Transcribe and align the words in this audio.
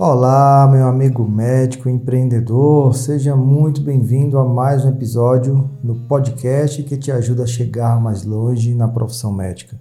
Olá, 0.00 0.68
meu 0.70 0.86
amigo 0.86 1.28
médico 1.28 1.88
empreendedor, 1.88 2.94
seja 2.94 3.34
muito 3.34 3.80
bem-vindo 3.80 4.38
a 4.38 4.44
mais 4.44 4.84
um 4.84 4.90
episódio 4.90 5.68
no 5.82 5.96
podcast 5.96 6.84
que 6.84 6.96
te 6.96 7.10
ajuda 7.10 7.42
a 7.42 7.46
chegar 7.48 8.00
mais 8.00 8.22
longe 8.22 8.76
na 8.76 8.86
profissão 8.86 9.32
médica. 9.32 9.76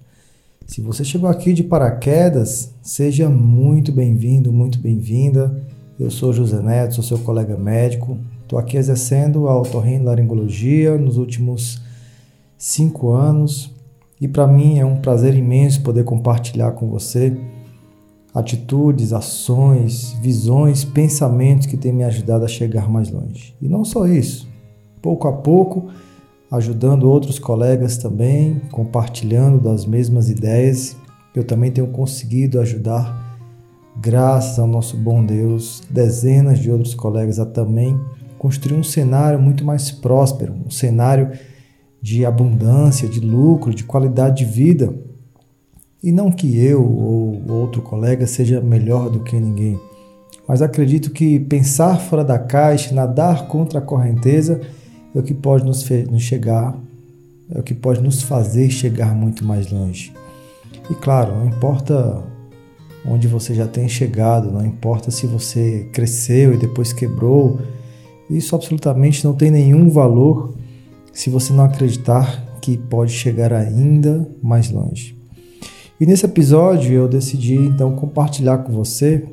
Se 0.66 0.82
você 0.82 1.04
chegou 1.04 1.30
aqui 1.30 1.54
de 1.54 1.64
paraquedas, 1.64 2.74
seja 2.82 3.30
muito 3.30 3.92
bem-vindo, 3.92 4.52
muito 4.52 4.80
bem-vinda. 4.80 5.56
Eu 6.00 6.10
sou 6.10 6.34
José 6.34 6.64
Neto, 6.64 6.96
sou 6.96 7.04
seu 7.04 7.20
colega 7.20 7.56
médico. 7.56 8.18
Estou 8.42 8.58
aqui 8.58 8.76
exercendo 8.76 9.48
a 9.48 9.56
otorrinolaringologia 9.56 10.98
nos 10.98 11.18
últimos 11.18 11.80
cinco 12.58 13.12
anos 13.12 13.72
e 14.20 14.28
para 14.28 14.48
mim 14.48 14.80
é 14.80 14.86
um 14.86 15.00
prazer 15.00 15.36
imenso 15.36 15.84
poder 15.84 16.04
compartilhar 16.04 16.72
com 16.72 16.90
você 16.90 17.38
atitudes, 18.38 19.14
ações, 19.14 20.16
visões, 20.22 20.86
pensamentos 20.86 21.66
que 21.66 21.76
têm 21.76 21.92
me 21.92 22.04
ajudado 22.04 22.46
a 22.46 22.48
chegar 22.48 22.88
mais 22.88 23.10
longe. 23.10 23.56
E 23.60 23.68
não 23.68 23.84
só 23.84 24.06
isso, 24.08 24.48
pouco 25.02 25.28
a 25.28 25.34
pouco, 25.34 25.88
ajudando 26.52 27.10
outros 27.10 27.40
colegas 27.40 27.98
também, 27.98 28.62
compartilhando 28.72 29.60
das 29.60 29.88
mesmas 29.88 30.30
ideias, 30.30 30.96
eu 31.34 31.44
também 31.44 31.72
tenho 31.72 31.88
conseguido 31.88 32.60
ajudar, 32.60 33.40
graças 34.00 34.60
ao 34.60 34.68
nosso 34.68 34.96
bom 34.96 35.26
Deus, 35.26 35.82
dezenas 35.90 36.60
de 36.60 36.72
outros 36.72 36.94
colegas 36.94 37.40
a 37.40 37.46
também 37.46 38.00
construir 38.38 38.78
um 38.78 38.84
cenário 38.84 39.40
muito 39.40 39.66
mais 39.66 39.90
próspero, 39.90 40.54
um 40.64 40.70
cenário 40.70 41.32
de 42.00 42.24
abundância, 42.24 43.10
de 43.10 43.20
lucro, 43.20 43.74
de 43.74 43.84
qualidade 43.84 44.46
de 44.46 44.46
vida 44.46 45.07
e 46.04 46.12
não 46.12 46.32
que 46.32 46.58
eu 46.60 46.84
ou 46.84 47.42
outro 47.50 47.82
colega 47.82 48.28
seja 48.28 48.62
melhor 48.62 49.10
do 49.10 49.20
que 49.22 49.40
ninguém, 49.40 49.80
mas 50.48 50.62
acredito 50.62 51.12
que 51.12 51.40
pensar 51.40 52.00
fora 52.00 52.24
da 52.24 52.40
caixa, 52.40 52.96
nadar 52.96 53.48
contra 53.48 53.80
a 53.80 53.82
correnteza 53.82 54.62
é 55.14 55.20
o 55.20 55.24
que 55.24 55.34
pode 55.34 55.66
nos, 55.66 55.88
nos 56.10 56.22
chegar, 56.22 56.78
é 57.54 57.60
o 57.60 57.64
que 57.64 57.74
pode 57.74 58.02
nos 58.02 58.22
fazer 58.22 58.70
chegar 58.70 59.14
muito 59.14 59.44
mais 59.44 59.70
longe. 59.72 60.14
E 60.90 60.96
claro, 60.96 61.36
não 61.36 61.48
importa 61.48 62.24
onde 63.06 63.28
você 63.28 63.54
já 63.54 63.68
tenha 63.68 63.90
chegado, 63.90 64.52
não 64.52 64.66
importa 64.66 65.12
se 65.12 65.28
você 65.28 65.90
cresceu 65.92 66.54
e 66.54 66.58
depois 66.58 66.94
quebrou, 66.94 67.60
isso 68.30 68.56
absolutamente 68.56 69.24
não 69.26 69.34
tem 69.34 69.52
nenhum 69.52 69.90
valor 69.90 70.54
se 71.12 71.30
você 71.30 71.52
não 71.52 71.66
acreditar 71.66 72.46
que 72.62 72.78
pode 72.78 73.12
chegar 73.12 73.52
ainda 73.52 74.30
mais 74.42 74.70
longe. 74.70 75.17
E 76.00 76.06
nesse 76.06 76.26
episódio 76.26 76.94
eu 76.94 77.08
decidi 77.08 77.56
então 77.56 77.96
compartilhar 77.96 78.60
com 78.60 78.72
você 78.72 79.28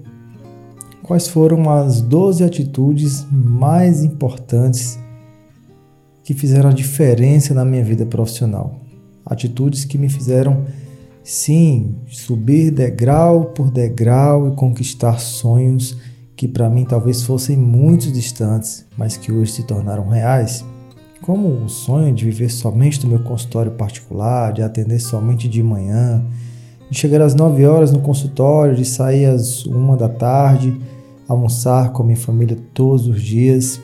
quais 1.02 1.28
foram 1.28 1.68
as 1.68 2.00
12 2.00 2.42
atitudes 2.42 3.26
mais 3.30 4.02
importantes 4.02 4.98
que 6.24 6.32
fizeram 6.32 6.70
a 6.70 6.72
diferença 6.72 7.52
na 7.52 7.66
minha 7.66 7.84
vida 7.84 8.06
profissional. 8.06 8.80
Atitudes 9.26 9.84
que 9.84 9.98
me 9.98 10.08
fizeram, 10.08 10.64
sim, 11.22 11.96
subir 12.08 12.70
degrau 12.70 13.46
por 13.46 13.70
degrau 13.70 14.48
e 14.48 14.56
conquistar 14.56 15.18
sonhos 15.18 15.98
que 16.34 16.48
para 16.48 16.70
mim 16.70 16.86
talvez 16.86 17.22
fossem 17.22 17.58
muito 17.58 18.10
distantes, 18.10 18.86
mas 18.96 19.18
que 19.18 19.30
hoje 19.30 19.52
se 19.52 19.62
tornaram 19.64 20.08
reais. 20.08 20.64
Como 21.20 21.48
o 21.48 21.68
sonho 21.68 22.14
de 22.14 22.24
viver 22.24 22.50
somente 22.50 23.04
no 23.04 23.10
meu 23.10 23.22
consultório 23.22 23.72
particular, 23.72 24.52
de 24.54 24.62
atender 24.62 24.98
somente 24.98 25.46
de 25.46 25.62
manhã, 25.62 26.24
de 26.94 27.00
chegar 27.00 27.20
às 27.20 27.34
9 27.34 27.66
horas 27.66 27.90
no 27.90 27.98
consultório, 27.98 28.76
de 28.76 28.84
sair 28.84 29.26
às 29.26 29.66
1 29.66 29.96
da 29.96 30.08
tarde, 30.08 30.80
almoçar 31.28 31.90
com 31.90 32.04
a 32.04 32.06
minha 32.06 32.16
família 32.16 32.56
todos 32.72 33.08
os 33.08 33.20
dias. 33.20 33.80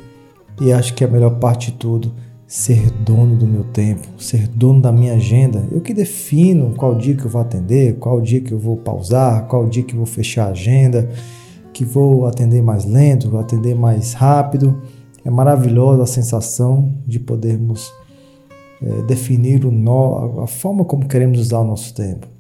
E 0.61 0.73
acho 0.73 0.95
que 0.95 1.03
a 1.03 1.09
melhor 1.09 1.41
parte 1.41 1.73
de 1.73 1.77
tudo, 1.77 2.15
ser 2.47 2.89
dono 3.01 3.35
do 3.35 3.49
meu 3.49 3.65
tempo, 3.65 4.07
ser 4.17 4.47
dono 4.47 4.81
da 4.81 4.93
minha 4.93 5.15
agenda. 5.15 5.67
Eu 5.73 5.81
que 5.81 5.93
defino 5.93 6.73
qual 6.77 6.95
dia 6.95 7.17
que 7.17 7.25
eu 7.25 7.31
vou 7.31 7.41
atender, 7.41 7.97
qual 7.97 8.21
dia 8.21 8.41
que 8.41 8.53
eu 8.53 8.59
vou 8.61 8.77
pausar, 8.77 9.45
qual 9.49 9.67
dia 9.67 9.83
que 9.83 9.93
eu 9.93 9.99
vou 9.99 10.07
fechar 10.07 10.47
a 10.47 10.51
agenda, 10.51 11.09
que 11.73 11.85
vou 11.85 12.27
atender 12.27 12.63
mais 12.63 12.85
lento, 12.85 13.29
vou 13.29 13.41
atender 13.41 13.75
mais 13.75 14.13
rápido. 14.13 14.81
É 15.25 15.31
maravilhosa 15.31 16.05
a 16.05 16.07
sensação 16.07 16.95
de 17.05 17.19
podermos 17.19 17.93
é, 18.81 19.03
definir 19.03 19.65
o 19.65 20.43
a 20.43 20.47
forma 20.47 20.85
como 20.85 21.09
queremos 21.09 21.41
usar 21.41 21.59
o 21.59 21.65
nosso 21.65 21.93
tempo 21.93 22.40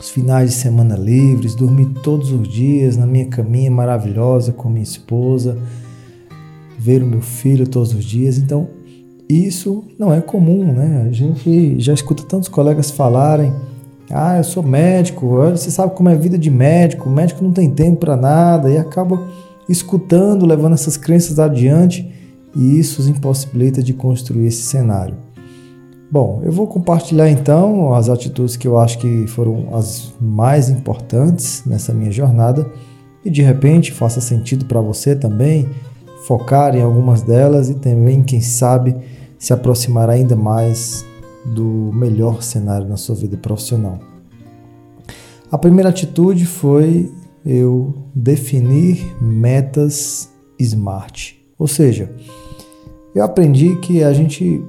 os 0.00 0.08
finais 0.08 0.50
de 0.50 0.56
semana 0.56 0.96
livres, 0.96 1.54
dormir 1.54 1.90
todos 2.02 2.32
os 2.32 2.48
dias 2.48 2.96
na 2.96 3.06
minha 3.06 3.26
caminha 3.26 3.70
maravilhosa 3.70 4.50
com 4.50 4.70
minha 4.70 4.82
esposa, 4.82 5.58
ver 6.78 7.02
o 7.02 7.06
meu 7.06 7.20
filho 7.20 7.68
todos 7.68 7.92
os 7.92 8.02
dias. 8.02 8.38
Então, 8.38 8.66
isso 9.28 9.84
não 9.98 10.12
é 10.12 10.20
comum, 10.22 10.72
né? 10.72 11.06
A 11.06 11.12
gente 11.12 11.78
já 11.78 11.92
escuta 11.92 12.22
tantos 12.22 12.48
colegas 12.48 12.90
falarem: 12.90 13.52
"Ah, 14.10 14.38
eu 14.38 14.44
sou 14.44 14.62
médico, 14.62 15.26
você 15.50 15.70
sabe 15.70 15.94
como 15.94 16.08
é 16.08 16.14
a 16.14 16.16
vida 16.16 16.38
de 16.38 16.50
médico, 16.50 17.08
o 17.08 17.12
médico 17.12 17.44
não 17.44 17.52
tem 17.52 17.70
tempo 17.70 18.00
para 18.00 18.16
nada" 18.16 18.70
e 18.70 18.78
acaba 18.78 19.22
escutando, 19.68 20.46
levando 20.46 20.72
essas 20.72 20.96
crenças 20.96 21.38
adiante, 21.38 22.10
e 22.56 22.78
isso 22.78 23.02
os 23.02 23.06
impossibilita 23.06 23.82
de 23.82 23.92
construir 23.92 24.46
esse 24.46 24.62
cenário. 24.62 25.14
Bom, 26.10 26.40
eu 26.42 26.50
vou 26.50 26.66
compartilhar 26.66 27.30
então 27.30 27.94
as 27.94 28.08
atitudes 28.08 28.56
que 28.56 28.66
eu 28.66 28.80
acho 28.80 28.98
que 28.98 29.28
foram 29.28 29.72
as 29.76 30.12
mais 30.20 30.68
importantes 30.68 31.62
nessa 31.64 31.94
minha 31.94 32.10
jornada 32.10 32.68
e 33.24 33.30
de 33.30 33.42
repente 33.42 33.92
faça 33.92 34.20
sentido 34.20 34.64
para 34.64 34.80
você 34.80 35.14
também 35.14 35.68
focar 36.26 36.74
em 36.74 36.82
algumas 36.82 37.22
delas 37.22 37.68
e 37.68 37.74
também, 37.74 38.24
quem 38.24 38.40
sabe, 38.40 38.96
se 39.38 39.52
aproximar 39.52 40.10
ainda 40.10 40.34
mais 40.34 41.04
do 41.54 41.92
melhor 41.94 42.42
cenário 42.42 42.88
na 42.88 42.96
sua 42.96 43.14
vida 43.14 43.36
profissional. 43.36 44.00
A 45.48 45.56
primeira 45.56 45.90
atitude 45.90 46.44
foi 46.44 47.08
eu 47.46 47.94
definir 48.12 49.16
metas 49.22 50.28
SMART. 50.58 51.36
Ou 51.56 51.68
seja, 51.68 52.10
eu 53.14 53.22
aprendi 53.22 53.76
que 53.76 54.02
a 54.02 54.12
gente 54.12 54.60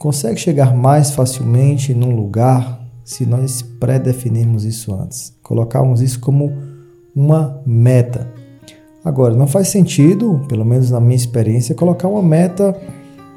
consegue 0.00 0.40
chegar 0.40 0.74
mais 0.74 1.10
facilmente 1.10 1.92
num 1.92 2.16
lugar 2.16 2.80
se 3.04 3.26
nós 3.26 3.60
pré-definirmos 3.60 4.64
isso 4.64 4.94
antes, 4.94 5.34
colocarmos 5.42 6.00
isso 6.00 6.18
como 6.20 6.50
uma 7.14 7.60
meta. 7.66 8.26
Agora, 9.04 9.34
não 9.34 9.46
faz 9.46 9.68
sentido, 9.68 10.40
pelo 10.48 10.64
menos 10.64 10.90
na 10.90 11.00
minha 11.00 11.16
experiência, 11.16 11.74
colocar 11.74 12.08
uma 12.08 12.22
meta 12.22 12.74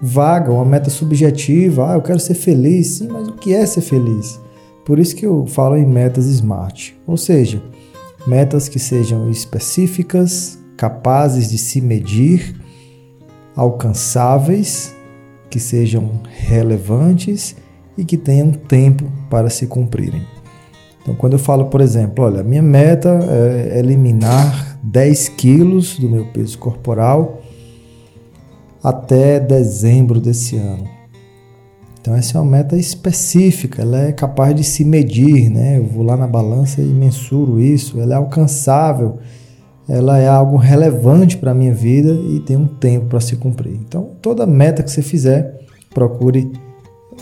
vaga, 0.02 0.54
uma 0.54 0.64
meta 0.64 0.90
subjetiva. 0.90 1.92
Ah, 1.92 1.96
eu 1.96 2.02
quero 2.02 2.20
ser 2.20 2.34
feliz. 2.34 2.96
Sim, 2.96 3.10
mas 3.12 3.28
o 3.28 3.34
que 3.34 3.54
é 3.54 3.66
ser 3.66 3.82
feliz? 3.82 4.40
Por 4.86 5.00
isso 5.00 5.18
que 5.18 5.26
eu 5.26 5.46
falo 5.46 5.76
em 5.76 5.86
metas 5.86 6.26
SMART, 6.28 6.94
ou 7.06 7.18
seja, 7.18 7.62
metas 8.26 8.70
que 8.70 8.80
sejam 8.80 9.30
específicas, 9.30 10.58
capazes 10.78 11.50
de 11.50 11.58
se 11.58 11.82
medir, 11.82 12.56
alcançáveis 13.54 14.94
que 15.54 15.60
sejam 15.60 16.10
relevantes 16.26 17.56
e 17.96 18.04
que 18.04 18.18
tenham 18.18 18.52
tempo 18.52 19.04
para 19.30 19.52
se 19.52 19.68
cumprirem. 19.68 20.24
Então, 21.00 21.14
quando 21.14 21.34
eu 21.34 21.40
falo, 21.40 21.66
por 21.66 21.80
exemplo, 21.80 22.26
olha, 22.26 22.42
minha 22.42 22.64
meta 22.64 23.20
é 23.30 23.78
eliminar 23.78 24.80
10 24.82 25.30
quilos 25.30 26.00
do 26.00 26.10
meu 26.10 26.26
peso 26.26 26.58
corporal 26.58 27.44
até 28.84 29.40
dezembro 29.40 30.20
desse 30.20 30.58
ano. 30.58 30.90
Então, 32.02 32.16
essa 32.16 32.40
é 32.40 32.42
uma 32.42 32.50
meta 32.50 32.76
específica, 32.76 33.84
ela 33.84 34.08
é 34.08 34.12
capaz 34.12 34.56
de 34.56 34.64
se 34.64 34.84
medir, 34.84 35.52
né? 35.52 35.78
Eu 35.78 35.86
vou 35.86 36.04
lá 36.04 36.18
na 36.18 36.26
balança 36.26 36.82
e 36.82 36.86
mensuro 36.86 37.62
isso, 37.62 38.02
ela 38.02 38.16
é 38.16 38.18
alcançável 38.18 39.20
ela 39.88 40.18
é 40.18 40.28
algo 40.28 40.58
relevante 40.58 41.38
para 41.38 41.52
a 41.52 41.54
minha 41.54 41.74
vida 41.74 42.12
e 42.14 42.40
tem 42.40 42.56
um 42.56 42.68
tempo 42.68 43.08
para 43.08 43.20
se 43.20 43.36
cumprir. 43.36 43.76
Então, 43.76 44.12
toda 44.22 44.46
meta 44.46 44.82
que 44.82 44.90
você 44.90 45.02
fizer, 45.02 45.60
procure 45.94 46.52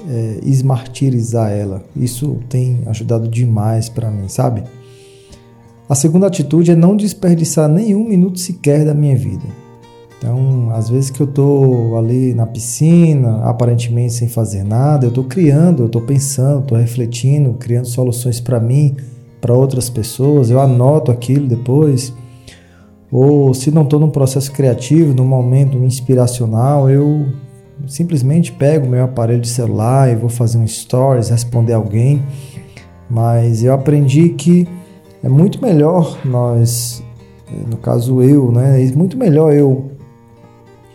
é, 0.08 0.40
esmartirizar 0.44 1.52
ela. 1.52 1.84
Isso 1.96 2.38
tem 2.50 2.82
ajudado 2.86 3.28
demais 3.28 3.90
para 3.90 4.12
mim, 4.12 4.28
sabe? 4.28 4.64
A 5.90 5.96
segunda 5.96 6.28
atitude 6.28 6.72
é 6.72 6.76
não 6.76 6.96
desperdiçar 6.96 7.68
nenhum 7.68 8.08
minuto 8.08 8.40
sequer 8.40 8.86
da 8.86 8.94
minha 8.94 9.16
vida. 9.16 9.44
Então, 10.18 10.70
às 10.72 10.88
vezes 10.88 11.10
que 11.10 11.20
eu 11.20 11.28
estou 11.28 11.98
ali 11.98 12.34
na 12.36 12.46
piscina, 12.46 13.44
aparentemente 13.44 14.14
sem 14.14 14.30
fazer 14.30 14.64
nada, 14.64 15.06
eu 15.06 15.10
estou 15.10 15.24
criando, 15.24 15.82
eu 15.82 15.88
estou 15.88 16.02
pensando, 16.02 16.62
estou 16.62 16.78
refletindo, 16.78 17.54
criando 17.56 17.88
soluções 17.88 18.40
para 18.40 18.60
mim, 18.60 18.96
para 19.42 19.56
outras 19.56 19.90
pessoas, 19.90 20.52
eu 20.52 20.60
anoto 20.62 21.12
aquilo 21.12 21.48
depois 21.48 22.14
ou 23.12 23.54
se 23.54 23.70
não 23.72 23.84
estou 23.84 24.00
num 24.00 24.10
processo 24.10 24.52
criativo, 24.52 25.14
num 25.14 25.26
momento 25.26 25.78
inspiracional, 25.78 26.90
eu 26.90 27.28
simplesmente 27.88 28.52
pego 28.52 28.88
meu 28.88 29.04
aparelho 29.04 29.42
de 29.42 29.50
celular 29.50 30.12
e 30.12 30.16
vou 30.16 30.30
fazer 30.30 30.58
um 30.58 30.68
stories, 30.68 31.30
responder 31.30 31.74
alguém. 31.74 32.24
Mas 33.10 33.64
eu 33.64 33.74
aprendi 33.74 34.30
que 34.30 34.68
é 35.22 35.28
muito 35.28 35.62
melhor 35.62 36.18
nós 36.24 37.04
no 37.70 37.78
caso 37.78 38.22
eu, 38.22 38.52
né? 38.52 38.84
É 38.84 38.92
muito 38.94 39.18
melhor 39.18 39.54
eu 39.54 39.92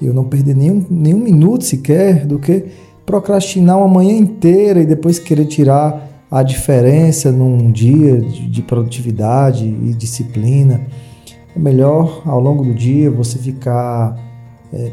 eu 0.01 0.13
não 0.13 0.25
perder 0.25 0.55
nenhum, 0.55 0.85
nenhum 0.91 1.19
minuto 1.19 1.65
sequer 1.65 2.27
do 2.27 2.39
que 2.39 2.65
procrastinar 3.07 3.79
uma 3.79 3.89
manhã 3.89 4.13
inteira 4.13 4.81
e 4.83 4.87
depois 4.87 5.19
querer 5.19 5.47
tirar 5.47 6.27
a 6.31 6.43
diferença 6.43 7.33
num 7.33 7.71
dia 7.71 8.21
de 8.21 8.61
produtividade 8.61 9.65
e 9.65 9.95
disciplina. 9.95 10.83
É 11.57 11.59
melhor 11.59 12.21
ao 12.27 12.39
longo 12.39 12.63
do 12.63 12.75
dia 12.75 13.11
você 13.11 13.39
ficar 13.39 14.15
é, 14.73 14.93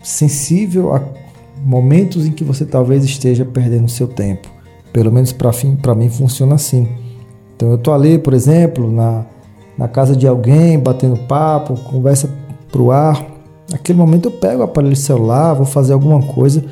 sensível 0.00 0.94
a 0.94 1.02
momentos 1.64 2.24
em 2.24 2.30
que 2.30 2.44
você 2.44 2.64
talvez 2.64 3.04
esteja 3.04 3.44
perdendo 3.44 3.88
seu 3.88 4.06
tempo. 4.06 4.48
Pelo 4.92 5.10
menos 5.10 5.32
para 5.32 5.94
mim 5.96 6.08
funciona 6.08 6.54
assim. 6.54 6.88
Então 7.56 7.70
eu 7.70 7.74
estou 7.74 7.92
ali, 7.92 8.16
por 8.16 8.32
exemplo, 8.32 8.92
na, 8.92 9.24
na 9.76 9.88
casa 9.88 10.14
de 10.14 10.28
alguém, 10.28 10.78
batendo 10.78 11.16
papo, 11.26 11.74
conversa 11.90 12.30
para 12.70 12.80
o 12.80 12.92
ar. 12.92 13.26
Naquele 13.68 13.98
momento 13.98 14.26
eu 14.26 14.32
pego 14.32 14.60
o 14.60 14.64
aparelho 14.64 14.94
celular, 14.94 15.54
vou 15.54 15.66
fazer 15.66 15.94
alguma 15.94 16.22
coisa 16.22 16.64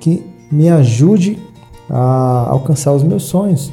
que 0.00 0.22
me 0.50 0.68
ajude 0.68 1.38
a 1.88 2.48
alcançar 2.50 2.92
os 2.92 3.02
meus 3.02 3.22
sonhos. 3.22 3.72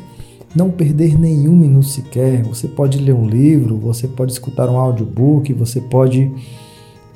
Não 0.55 0.71
perder 0.71 1.19
nenhum 1.19 1.55
minuto 1.55 1.85
sequer. 1.85 2.43
Você 2.43 2.67
pode 2.67 2.97
ler 2.97 3.13
um 3.13 3.27
livro, 3.27 3.77
você 3.77 4.07
pode 4.07 4.31
escutar 4.31 4.69
um 4.69 4.77
audiobook, 4.77 5.53
você 5.53 5.79
pode 5.79 6.31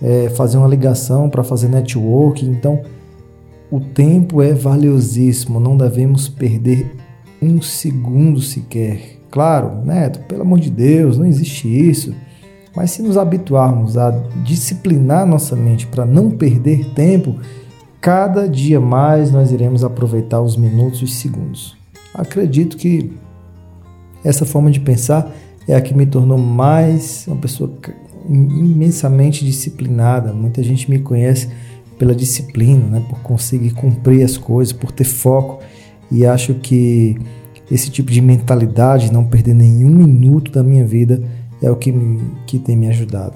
é, 0.01 0.29
fazer 0.29 0.57
uma 0.57 0.67
ligação 0.67 1.29
para 1.29 1.43
fazer 1.43 1.67
network. 1.67 2.45
Então, 2.45 2.81
o 3.71 3.79
tempo 3.79 4.41
é 4.41 4.53
valiosíssimo, 4.53 5.59
não 5.59 5.75
devemos 5.75 6.29
perder 6.29 6.95
um 7.41 7.61
segundo 7.61 8.39
sequer. 8.39 9.19
Claro, 9.31 9.83
Neto, 9.83 10.19
pelo 10.27 10.43
amor 10.43 10.59
de 10.59 10.69
Deus, 10.69 11.17
não 11.17 11.25
existe 11.25 11.67
isso. 11.67 12.13
Mas 12.75 12.91
se 12.91 13.01
nos 13.01 13.17
habituarmos 13.17 13.97
a 13.97 14.11
disciplinar 14.43 15.25
nossa 15.25 15.55
mente 15.55 15.87
para 15.87 16.05
não 16.05 16.29
perder 16.29 16.93
tempo, 16.93 17.35
cada 17.99 18.47
dia 18.47 18.79
mais 18.79 19.31
nós 19.31 19.51
iremos 19.51 19.83
aproveitar 19.83 20.41
os 20.41 20.55
minutos 20.55 21.01
e 21.01 21.07
segundos. 21.07 21.75
Acredito 22.13 22.77
que 22.77 23.11
essa 24.23 24.45
forma 24.45 24.71
de 24.71 24.79
pensar 24.79 25.31
é 25.67 25.75
a 25.75 25.81
que 25.81 25.93
me 25.93 26.05
tornou 26.05 26.37
mais 26.37 27.25
uma 27.27 27.37
pessoa 27.37 27.71
imensamente 28.29 29.45
disciplinada. 29.45 30.33
Muita 30.33 30.63
gente 30.63 30.89
me 30.89 30.99
conhece 30.99 31.49
pela 31.97 32.15
disciplina, 32.15 32.85
né? 32.87 33.05
por 33.09 33.19
conseguir 33.19 33.71
cumprir 33.71 34.23
as 34.23 34.37
coisas, 34.37 34.73
por 34.73 34.91
ter 34.91 35.03
foco. 35.03 35.63
E 36.11 36.25
acho 36.25 36.55
que 36.55 37.17
esse 37.71 37.89
tipo 37.89 38.11
de 38.11 38.21
mentalidade, 38.21 39.11
não 39.11 39.25
perder 39.25 39.53
nenhum 39.53 39.89
minuto 39.89 40.51
da 40.51 40.63
minha 40.63 40.85
vida, 40.85 41.21
é 41.61 41.71
o 41.71 41.75
que, 41.75 41.91
me, 41.91 42.21
que 42.45 42.59
tem 42.59 42.75
me 42.75 42.87
ajudado. 42.87 43.35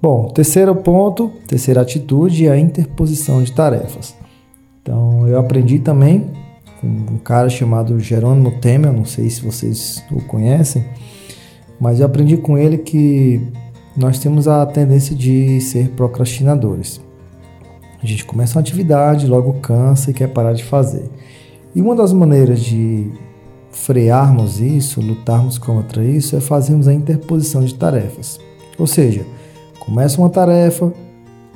Bom, 0.00 0.28
terceiro 0.28 0.74
ponto, 0.76 1.30
terceira 1.46 1.80
atitude 1.80 2.46
é 2.46 2.52
a 2.52 2.58
interposição 2.58 3.42
de 3.42 3.52
tarefas. 3.52 4.14
Então, 4.80 5.26
eu 5.26 5.38
aprendi 5.38 5.78
também 5.80 6.30
com 6.80 6.86
um 6.86 7.18
cara 7.18 7.48
chamado 7.48 7.98
Jerônimo 7.98 8.60
Temer, 8.60 8.92
não 8.92 9.04
sei 9.04 9.28
se 9.30 9.42
vocês 9.42 10.02
o 10.10 10.22
conhecem, 10.22 10.84
mas 11.80 12.00
eu 12.00 12.06
aprendi 12.06 12.36
com 12.36 12.56
ele 12.56 12.78
que 12.78 13.40
nós 13.96 14.18
temos 14.18 14.46
a 14.46 14.64
tendência 14.64 15.14
de 15.14 15.60
ser 15.60 15.90
procrastinadores. 15.90 17.00
A 18.02 18.06
gente 18.06 18.24
começa 18.24 18.56
uma 18.56 18.60
atividade, 18.60 19.26
logo 19.26 19.54
cansa 19.54 20.10
e 20.10 20.14
quer 20.14 20.28
parar 20.28 20.52
de 20.52 20.62
fazer. 20.64 21.10
E 21.74 21.80
uma 21.80 21.96
das 21.96 22.12
maneiras 22.12 22.60
de 22.60 23.10
frearmos 23.72 24.60
isso, 24.60 25.00
lutarmos 25.00 25.58
contra 25.58 26.04
isso, 26.04 26.36
é 26.36 26.40
fazermos 26.40 26.86
a 26.86 26.94
interposição 26.94 27.64
de 27.64 27.74
tarefas. 27.74 28.38
Ou 28.78 28.86
seja, 28.86 29.26
começa 29.80 30.20
uma 30.20 30.30
tarefa, 30.30 30.92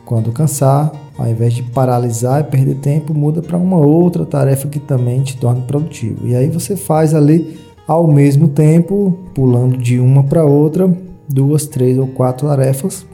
quando 0.05 0.33
cansar, 0.33 0.93
ao 1.17 1.29
invés 1.29 1.55
de 1.55 1.63
paralisar 1.63 2.41
e 2.41 2.45
perder 2.45 2.77
tempo, 2.77 3.15
muda 3.15 3.41
para 3.41 3.57
uma 3.57 3.79
outra 3.79 4.25
tarefa 4.27 4.69
que 4.69 4.79
também 4.79 5.23
te 5.23 5.37
torne 5.37 5.63
produtivo. 5.63 6.27
E 6.27 6.35
aí 6.35 6.49
você 6.49 6.77
faz 6.77 7.15
ali 7.15 7.59
ao 7.87 8.07
mesmo 8.07 8.49
tempo, 8.49 9.19
pulando 9.35 9.77
de 9.77 9.99
uma 9.99 10.25
para 10.25 10.45
outra, 10.45 10.93
duas, 11.29 11.67
três 11.67 11.99
ou 11.99 12.07
quatro 12.09 12.49
tarefas. 12.49 13.07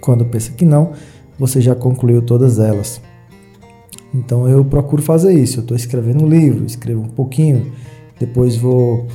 Quando 0.00 0.24
pensa 0.24 0.52
que 0.52 0.64
não, 0.64 0.92
você 1.38 1.60
já 1.60 1.74
concluiu 1.74 2.22
todas 2.22 2.58
elas. 2.58 3.00
Então 4.14 4.48
eu 4.48 4.64
procuro 4.64 5.02
fazer 5.02 5.32
isso. 5.34 5.58
Eu 5.58 5.62
estou 5.62 5.76
escrevendo 5.76 6.24
um 6.24 6.28
livro, 6.28 6.64
escrevo 6.64 7.02
um 7.02 7.08
pouquinho, 7.08 7.72
depois 8.18 8.56
vou 8.56 9.06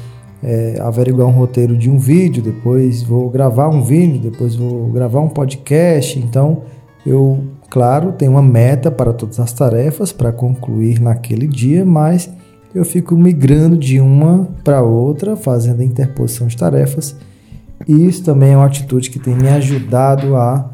é, 0.43 0.77
averiguar 0.81 1.27
um 1.27 1.31
roteiro 1.31 1.77
de 1.77 1.89
um 1.89 1.97
vídeo, 1.97 2.43
depois 2.43 3.01
vou 3.01 3.29
gravar 3.29 3.69
um 3.69 3.81
vídeo, 3.81 4.19
depois 4.31 4.55
vou 4.55 4.89
gravar 4.91 5.21
um 5.21 5.29
podcast. 5.29 6.19
Então 6.19 6.63
eu, 7.05 7.43
claro, 7.69 8.11
tenho 8.11 8.31
uma 8.31 8.41
meta 8.41 8.91
para 8.91 9.13
todas 9.13 9.39
as 9.39 9.53
tarefas 9.53 10.11
para 10.11 10.31
concluir 10.31 10.99
naquele 10.99 11.47
dia, 11.47 11.85
mas 11.85 12.29
eu 12.73 12.83
fico 12.83 13.15
migrando 13.15 13.77
de 13.77 13.99
uma 13.99 14.47
para 14.63 14.81
outra, 14.81 15.35
fazendo 15.35 15.81
a 15.81 15.83
interposição 15.83 16.47
de 16.47 16.57
tarefas 16.57 17.15
e 17.87 18.07
isso 18.07 18.23
também 18.23 18.53
é 18.53 18.57
uma 18.57 18.65
atitude 18.65 19.09
que 19.09 19.19
tem 19.19 19.35
me 19.35 19.49
ajudado 19.49 20.35
a 20.35 20.71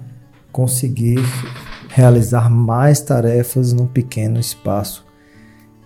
conseguir 0.52 1.20
realizar 1.90 2.50
mais 2.50 3.02
tarefas 3.02 3.74
num 3.74 3.88
pequeno 3.88 4.40
espaço 4.40 5.06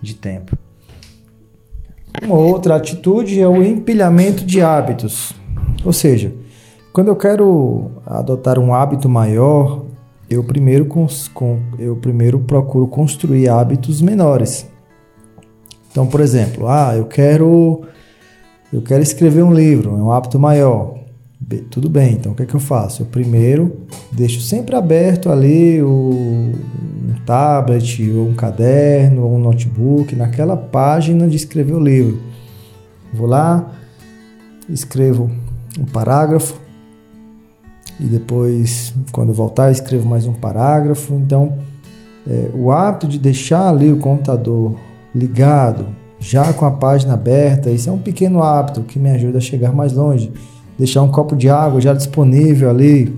de 0.02 0.16
tempo. 0.16 0.63
Uma 2.22 2.36
outra 2.36 2.76
atitude 2.76 3.40
é 3.40 3.48
o 3.48 3.64
empilhamento 3.64 4.46
de 4.46 4.62
hábitos. 4.62 5.34
Ou 5.84 5.92
seja, 5.92 6.34
quando 6.94 7.08
eu 7.08 7.16
quero 7.16 7.92
adotar 8.06 8.60
um 8.60 8.74
hábito 8.74 9.10
maior, 9.10 9.86
eu 10.30 10.44
primeiro, 10.44 10.88
eu 11.80 11.96
primeiro 11.96 12.40
procuro 12.40 12.88
construir 12.88 13.50
hábitos 13.50 14.02
menores. 14.02 14.68
Então, 15.92 16.08
por 16.08 16.22
exemplo, 16.22 16.68
ah, 16.68 16.94
eu 16.96 17.06
quero 17.06 17.82
eu 18.72 18.82
quero 18.82 19.04
escrever 19.04 19.44
um 19.44 19.54
livro, 19.54 19.92
é 19.92 20.02
um 20.02 20.12
hábito 20.12 20.40
maior. 20.40 21.03
Tudo 21.70 21.90
bem, 21.90 22.14
então 22.14 22.32
o 22.32 22.36
que 22.36 22.44
é 22.44 22.46
que 22.46 22.56
eu 22.56 22.60
faço? 22.60 23.02
Eu 23.02 23.06
primeiro 23.08 23.82
deixo 24.12 24.40
sempre 24.40 24.76
aberto 24.76 25.30
ali 25.30 25.82
o, 25.82 25.90
um 25.90 27.16
tablet, 27.26 28.12
ou 28.12 28.30
um 28.30 28.34
caderno, 28.34 29.24
ou 29.24 29.36
um 29.36 29.40
notebook, 29.40 30.16
naquela 30.16 30.56
página 30.56 31.28
de 31.28 31.36
escrever 31.36 31.74
o 31.74 31.80
livro. 31.80 32.20
Vou 33.14 33.28
lá, 33.28 33.72
escrevo 34.70 35.30
um 35.80 35.86
parágrafo, 35.86 36.56
e 38.00 38.06
depois, 38.06 38.94
quando 39.12 39.34
voltar, 39.34 39.72
escrevo 39.72 40.08
mais 40.08 40.26
um 40.26 40.34
parágrafo. 40.34 41.14
Então, 41.14 41.58
é, 42.28 42.50
o 42.54 42.72
hábito 42.72 43.08
de 43.08 43.20
deixar 43.20 43.70
ali 43.70 43.92
o 43.92 43.98
computador 43.98 44.76
ligado, 45.14 45.88
já 46.20 46.54
com 46.54 46.66
a 46.66 46.72
página 46.72 47.14
aberta, 47.14 47.70
isso 47.70 47.90
é 47.90 47.92
um 47.92 48.00
pequeno 48.00 48.42
hábito 48.42 48.82
que 48.82 48.98
me 48.98 49.12
ajuda 49.12 49.38
a 49.38 49.42
chegar 49.42 49.74
mais 49.74 49.94
longe 49.94 50.32
deixar 50.78 51.02
um 51.02 51.10
copo 51.10 51.36
de 51.36 51.50
água 51.50 51.80
já 51.80 51.94
disponível 51.94 52.70
ali, 52.70 53.14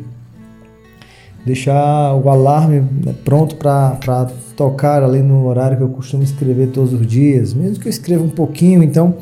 deixar 1.45 2.15
o 2.15 2.29
alarme 2.29 2.79
né, 2.79 3.13
pronto 3.23 3.55
para 3.55 4.27
tocar 4.55 5.03
ali 5.03 5.21
no 5.21 5.45
horário 5.45 5.77
que 5.77 5.83
eu 5.83 5.89
costumo 5.89 6.23
escrever 6.23 6.69
todos 6.69 6.93
os 6.93 7.05
dias, 7.05 7.53
mesmo 7.53 7.79
que 7.79 7.87
eu 7.87 7.91
escreva 7.91 8.23
um 8.23 8.29
pouquinho, 8.29 8.81
então 8.81 9.15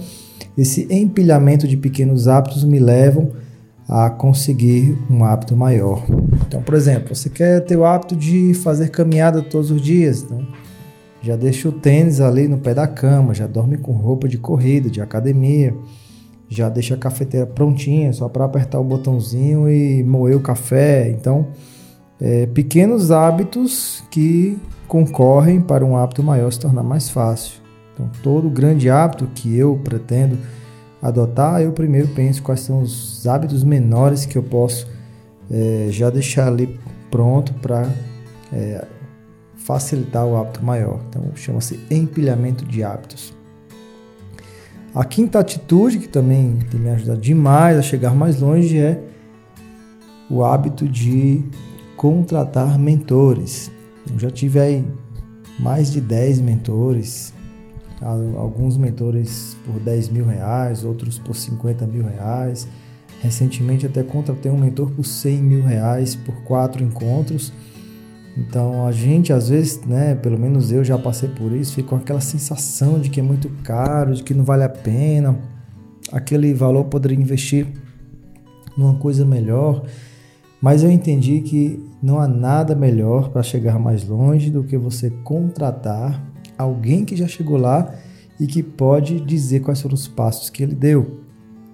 esse 0.57 0.87
empilhamento 0.89 1.67
de 1.67 1.75
pequenos 1.75 2.27
hábitos 2.27 2.63
me 2.63 2.79
levam 2.79 3.31
a 3.89 4.09
conseguir 4.09 4.97
um 5.09 5.25
hábito 5.25 5.57
maior. 5.57 6.05
Então, 6.47 6.61
por 6.61 6.75
exemplo, 6.75 7.13
você 7.13 7.29
quer 7.29 7.59
ter 7.61 7.75
o 7.75 7.83
hábito 7.83 8.15
de 8.15 8.53
fazer 8.53 8.89
caminhada 8.89 9.41
todos 9.41 9.71
os 9.71 9.81
dias, 9.81 10.23
então 10.23 10.45
já 11.21 11.35
deixa 11.35 11.67
o 11.67 11.71
tênis 11.71 12.21
ali 12.21 12.47
no 12.47 12.57
pé 12.57 12.73
da 12.73 12.87
cama, 12.87 13.33
já 13.33 13.47
dorme 13.47 13.77
com 13.77 13.91
roupa 13.91 14.27
de 14.27 14.37
corrida, 14.37 14.89
de 14.89 15.01
academia 15.01 15.75
já 16.53 16.69
deixa 16.69 16.95
a 16.95 16.97
cafeteira 16.97 17.45
prontinha, 17.45 18.13
só 18.13 18.29
para 18.29 18.45
apertar 18.45 18.79
o 18.79 18.83
botãozinho 18.83 19.69
e 19.69 20.03
moer 20.03 20.35
o 20.35 20.39
café. 20.39 21.09
Então, 21.09 21.47
é, 22.21 22.45
pequenos 22.47 23.11
hábitos 23.11 24.03
que 24.09 24.57
concorrem 24.87 25.59
para 25.59 25.83
um 25.83 25.97
hábito 25.97 26.21
maior 26.21 26.51
se 26.51 26.59
tornar 26.59 26.83
mais 26.83 27.09
fácil. 27.09 27.61
Então, 27.93 28.09
todo 28.21 28.49
grande 28.49 28.89
hábito 28.89 29.27
que 29.33 29.55
eu 29.57 29.79
pretendo 29.83 30.37
adotar, 31.01 31.61
eu 31.61 31.71
primeiro 31.71 32.07
penso 32.09 32.41
quais 32.41 32.61
são 32.61 32.81
os 32.81 33.27
hábitos 33.27 33.63
menores 33.63 34.25
que 34.25 34.37
eu 34.37 34.43
posso 34.43 34.87
é, 35.51 35.87
já 35.89 36.09
deixar 36.09 36.47
ali 36.47 36.79
pronto 37.11 37.53
para 37.55 37.89
é, 38.51 38.85
facilitar 39.55 40.25
o 40.25 40.37
hábito 40.37 40.63
maior. 40.63 40.99
Então, 41.09 41.23
chama-se 41.35 41.79
empilhamento 41.89 42.65
de 42.65 42.83
hábitos. 42.83 43.33
A 44.95 45.03
quinta 45.03 45.39
atitude, 45.39 45.97
que 45.97 46.07
também 46.07 46.59
tem 46.69 46.79
me 46.79 46.89
ajudado 46.89 47.19
demais 47.19 47.77
a 47.77 47.81
chegar 47.81 48.13
mais 48.13 48.39
longe, 48.39 48.77
é 48.77 49.01
o 50.29 50.43
hábito 50.43 50.87
de 50.87 51.43
contratar 51.97 52.77
mentores. 52.77 53.71
Eu 54.11 54.19
já 54.19 54.29
tive 54.29 54.59
aí 54.59 54.85
mais 55.59 55.91
de 55.91 55.99
10 55.99 56.41
mentores, 56.41 57.33
alguns 58.37 58.77
mentores 58.77 59.57
por 59.65 59.79
10 59.79 60.09
mil 60.09 60.25
reais, 60.25 60.83
outros 60.83 61.17
por 61.17 61.35
50 61.35 61.87
mil 61.87 62.03
reais. 62.03 62.67
Recentemente 63.19 63.87
até 63.87 64.03
contratei 64.03 64.51
um 64.51 64.57
mentor 64.57 64.91
por 64.91 65.05
100 65.05 65.37
mil 65.37 65.63
reais 65.63 66.15
por 66.15 66.35
quatro 66.43 66.83
encontros. 66.83 67.51
Então 68.37 68.87
a 68.87 68.91
gente 68.91 69.31
às 69.31 69.49
vezes, 69.49 69.81
né, 69.85 70.15
pelo 70.15 70.39
menos 70.39 70.71
eu 70.71 70.83
já 70.83 70.97
passei 70.97 71.29
por 71.29 71.51
isso, 71.51 71.75
fica 71.75 71.89
com 71.89 71.95
aquela 71.95 72.21
sensação 72.21 72.99
de 72.99 73.09
que 73.09 73.19
é 73.19 73.23
muito 73.23 73.49
caro, 73.63 74.13
de 74.13 74.23
que 74.23 74.33
não 74.33 74.43
vale 74.43 74.63
a 74.63 74.69
pena. 74.69 75.37
Aquele 76.11 76.53
valor 76.53 76.85
poderia 76.85 77.17
investir 77.17 77.67
numa 78.77 78.95
coisa 78.95 79.25
melhor. 79.25 79.83
Mas 80.61 80.83
eu 80.83 80.89
entendi 80.89 81.41
que 81.41 81.85
não 82.01 82.19
há 82.19 82.27
nada 82.27 82.73
melhor 82.73 83.29
para 83.29 83.43
chegar 83.43 83.77
mais 83.77 84.07
longe 84.07 84.49
do 84.49 84.63
que 84.63 84.77
você 84.77 85.09
contratar 85.09 86.23
alguém 86.57 87.03
que 87.03 87.15
já 87.15 87.27
chegou 87.27 87.57
lá 87.57 87.93
e 88.39 88.47
que 88.47 88.63
pode 88.63 89.19
dizer 89.19 89.59
quais 89.59 89.81
foram 89.81 89.95
os 89.95 90.07
passos 90.07 90.49
que 90.49 90.63
ele 90.63 90.75
deu 90.75 91.21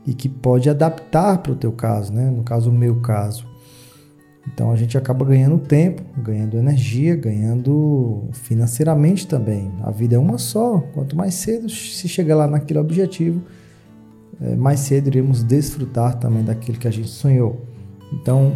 e 0.05 0.13
que 0.13 0.27
pode 0.27 0.69
adaptar 0.69 1.37
para 1.39 1.51
o 1.51 1.55
teu 1.55 1.71
caso, 1.71 2.11
né? 2.11 2.29
No 2.29 2.43
caso, 2.43 2.69
o 2.69 2.73
meu 2.73 2.99
caso. 2.99 3.48
Então 4.53 4.71
a 4.71 4.75
gente 4.75 4.97
acaba 4.97 5.23
ganhando 5.23 5.57
tempo, 5.57 6.01
ganhando 6.17 6.57
energia, 6.57 7.15
ganhando 7.15 8.23
financeiramente 8.33 9.27
também. 9.27 9.71
A 9.81 9.91
vida 9.91 10.15
é 10.15 10.19
uma 10.19 10.37
só. 10.37 10.79
Quanto 10.93 11.15
mais 11.15 11.35
cedo 11.35 11.69
se 11.69 12.07
chegar 12.07 12.35
lá 12.35 12.47
naquele 12.47 12.79
objetivo, 12.79 13.41
é, 14.41 14.55
mais 14.55 14.81
cedo 14.81 15.07
iremos 15.07 15.43
desfrutar 15.43 16.17
também 16.19 16.43
daquilo 16.43 16.77
que 16.77 16.87
a 16.87 16.91
gente 16.91 17.09
sonhou. 17.09 17.61
Então, 18.11 18.53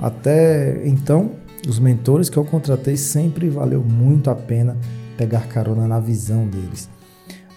até 0.00 0.86
então, 0.86 1.32
os 1.68 1.78
mentores 1.78 2.30
que 2.30 2.36
eu 2.36 2.44
contratei 2.44 2.96
sempre 2.96 3.48
valeu 3.48 3.82
muito 3.82 4.30
a 4.30 4.34
pena 4.34 4.76
pegar 5.16 5.48
carona 5.48 5.88
na 5.88 5.98
visão 5.98 6.46
deles. 6.46 6.88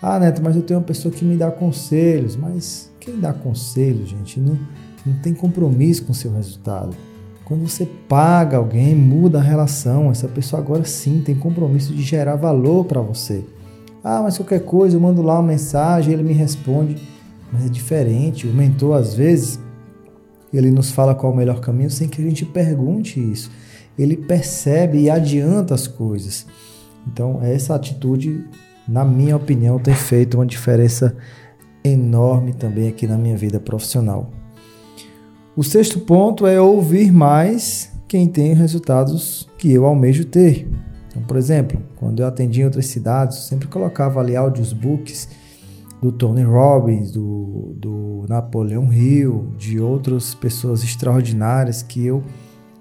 Ah, 0.01 0.17
Neto, 0.17 0.41
mas 0.41 0.55
eu 0.55 0.61
tenho 0.61 0.79
uma 0.79 0.85
pessoa 0.85 1.13
que 1.13 1.25
me 1.25 1.35
dá 1.35 1.51
conselhos. 1.51 2.35
Mas 2.35 2.91
quem 2.99 3.19
dá 3.19 3.33
conselho, 3.33 4.05
gente, 4.05 4.39
não, 4.39 4.57
não 5.05 5.13
tem 5.21 5.33
compromisso 5.33 6.05
com 6.05 6.13
o 6.13 6.15
seu 6.15 6.33
resultado. 6.33 6.95
Quando 7.50 7.68
você 7.68 7.84
paga 8.08 8.58
alguém, 8.58 8.94
muda 8.94 9.39
a 9.39 9.41
relação. 9.41 10.12
Essa 10.12 10.27
pessoa 10.27 10.62
agora 10.62 10.86
sim 10.86 11.24
tem 11.25 11.34
compromisso 11.34 11.96
de 11.96 12.03
gerar 12.03 12.36
valor 12.36 12.86
para 12.86 13.01
você. 13.01 13.44
Ah, 14.03 14.22
mas 14.22 14.38
qualquer 14.38 14.63
coisa, 14.63 14.96
eu 14.96 15.01
mando 15.01 15.24
lá 15.24 15.34
uma 15.34 15.48
mensagem, 15.48 16.13
ele 16.13 16.22
me 16.22 16.32
responde. 16.32 16.96
Mas 17.51 17.65
é 17.65 17.70
diferente. 17.70 18.46
O 18.46 18.53
mentor, 18.53 18.96
às 18.98 19.15
vezes, 19.15 19.60
ele 20.53 20.70
nos 20.70 20.91
fala 20.91 21.15
qual 21.15 21.32
é 21.32 21.36
o 21.36 21.38
melhor 21.38 21.60
caminho 21.60 21.89
sem 21.89 22.08
que 22.08 22.22
a 22.22 22.24
gente 22.24 22.46
pergunte 22.46 23.20
isso. 23.20 23.50
Ele 23.98 24.15
percebe 24.15 25.00
e 25.00 25.10
adianta 25.10 25.74
as 25.74 25.88
coisas. 25.88 26.46
Então, 27.08 27.39
essa 27.41 27.74
atitude, 27.74 28.46
na 28.88 29.03
minha 29.03 29.36
opinião, 29.36 29.79
tem 29.79 29.96
feito 29.96 30.36
uma 30.36 30.46
diferença 30.46 31.18
enorme 31.84 32.53
também 32.53 32.88
aqui 32.88 33.08
na 33.08 33.18
minha 33.18 33.36
vida 33.36 33.60
profissional. 33.60 34.38
O 35.60 35.63
sexto 35.63 36.00
ponto 36.00 36.48
é 36.48 36.62
ouvir 36.62 37.12
mais 37.12 37.92
quem 38.08 38.30
tem 38.30 38.54
resultados 38.54 39.46
que 39.58 39.70
eu 39.70 39.86
almejo 39.86 40.24
ter. 40.24 40.66
Então, 41.10 41.22
por 41.24 41.36
exemplo, 41.36 41.84
quando 41.98 42.22
eu 42.22 42.28
atendi 42.28 42.62
em 42.62 42.63
outras 42.63 42.86
cidades, 42.86 43.36
eu 43.36 43.44
sempre 43.44 43.68
colocava 43.68 44.22
ali 44.22 44.38
audiobooks 44.38 45.28
do 46.01 46.13
Tony 46.13 46.44
Robbins, 46.44 47.12
do, 47.12 47.74
do 47.75 48.25
Napoleão 48.30 48.94
Hill, 48.94 49.51
de 49.58 49.82
outras 49.82 50.34
pessoas 50.34 50.82
extraordinárias 50.82 51.82
que 51.84 52.06
eu 52.06 52.24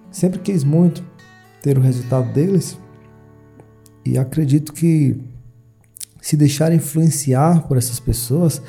sempre 0.09 0.39
quis 0.39 0.63
muito 0.63 1.03
ter 1.61 1.77
o 1.77 1.81
resultado 1.81 2.33
deles. 2.33 2.79
E 4.05 4.17
acredito 4.17 4.73
que 4.73 5.21
se 6.23 6.37
deixar 6.37 6.73
influenciar 6.73 7.67
por 7.67 7.77
essas 7.77 7.99
pessoas 7.99 8.63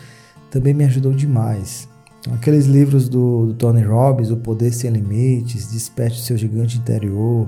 também 0.49 0.73
me 0.73 0.85
ajudou 0.85 1.13
demais. 1.13 1.87
Aqueles 2.33 2.65
livros 2.65 3.09
do, 3.09 3.47
do, 3.47 3.53
Tony 3.53 3.81
Robbins, 3.81 4.29
O 4.29 4.37
Poder 4.37 4.71
Sem 4.71 4.91
Limites, 4.91 5.71
Desperte 5.71 6.21
Seu 6.21 6.37
Gigante 6.37 6.77
Interior, 6.77 7.47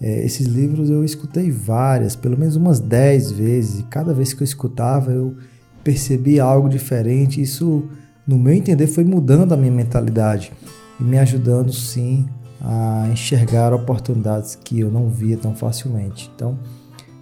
é, 0.00 0.24
esses 0.24 0.46
livros 0.46 0.90
eu 0.90 1.04
escutei 1.04 1.50
várias, 1.50 2.14
pelo 2.14 2.36
menos 2.36 2.56
umas 2.56 2.80
10 2.80 3.32
vezes, 3.32 3.80
e 3.80 3.82
cada 3.84 4.12
vez 4.12 4.32
que 4.32 4.42
eu 4.42 4.44
escutava 4.44 5.10
eu 5.10 5.36
percebi 5.82 6.38
algo 6.38 6.68
diferente. 6.68 7.40
Isso, 7.40 7.84
no 8.26 8.38
meu 8.38 8.52
entender, 8.52 8.86
foi 8.86 9.04
mudando 9.04 9.52
a 9.52 9.56
minha 9.56 9.72
mentalidade 9.72 10.52
e 11.00 11.02
me 11.02 11.18
ajudando 11.18 11.72
sim 11.72 12.26
a 12.60 13.08
enxergar 13.12 13.72
oportunidades 13.72 14.56
que 14.56 14.80
eu 14.80 14.90
não 14.90 15.08
via 15.08 15.36
tão 15.36 15.54
facilmente. 15.54 16.30
Então, 16.34 16.58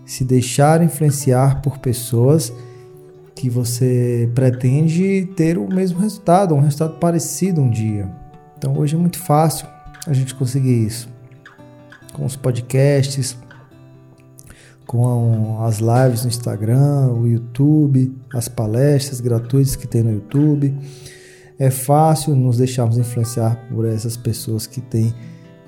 se 0.05 0.25
deixar 0.25 0.83
influenciar 0.83 1.61
por 1.63 1.79
pessoas 1.79 2.53
que 3.35 3.51
você 3.51 4.31
pretende 4.35 5.29
ter 5.37 5.59
o 5.59 5.69
mesmo 5.69 5.99
resultado, 5.99 6.55
um 6.55 6.61
resultado 6.61 6.99
parecido 6.99 7.61
um 7.61 7.71
dia. 7.71 8.09
Então, 8.57 8.77
hoje 8.79 8.95
é 8.95 8.99
muito 8.99 9.19
fácil 9.19 9.67
a 10.07 10.13
gente 10.13 10.35
conseguir 10.35 10.87
isso. 10.87 11.09
Com 12.13 12.25
os 12.25 12.37
podcasts, 12.37 13.37
com 14.87 15.63
as 15.63 15.79
lives 15.79 16.23
no 16.23 16.29
Instagram, 16.29 17.13
o 17.13 17.27
YouTube, 17.27 18.17
as 18.33 18.49
palestras 18.49 19.21
gratuitas 19.21 19.75
que 19.75 19.87
tem 19.87 20.03
no 20.03 20.13
YouTube. 20.13 20.77
É 21.59 21.71
fácil 21.71 22.35
nos 22.35 22.59
deixarmos 22.59 22.99
influenciar 22.99 23.57
por 23.69 23.85
essas 23.87 24.17
pessoas 24.17 24.67
que 24.67 24.81
têm 24.81 25.15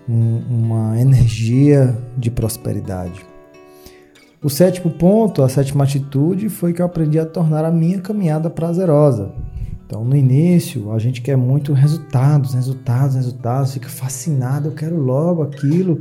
um, 0.08 0.38
uma 0.48 1.00
energia 1.00 1.96
de 2.16 2.30
prosperidade. 2.30 3.35
O 4.46 4.48
sétimo 4.48 4.92
ponto, 4.92 5.42
a 5.42 5.48
sétima 5.48 5.82
atitude, 5.82 6.48
foi 6.48 6.72
que 6.72 6.80
eu 6.80 6.86
aprendi 6.86 7.18
a 7.18 7.26
tornar 7.26 7.64
a 7.64 7.70
minha 7.72 8.00
caminhada 8.00 8.48
prazerosa. 8.48 9.32
Então, 9.84 10.04
no 10.04 10.14
início, 10.14 10.92
a 10.92 11.00
gente 11.00 11.20
quer 11.20 11.36
muito 11.36 11.72
resultados, 11.72 12.54
resultados, 12.54 13.16
resultados, 13.16 13.74
fica 13.74 13.88
fascinado, 13.88 14.68
eu 14.68 14.72
quero 14.72 14.96
logo 14.96 15.42
aquilo 15.42 15.98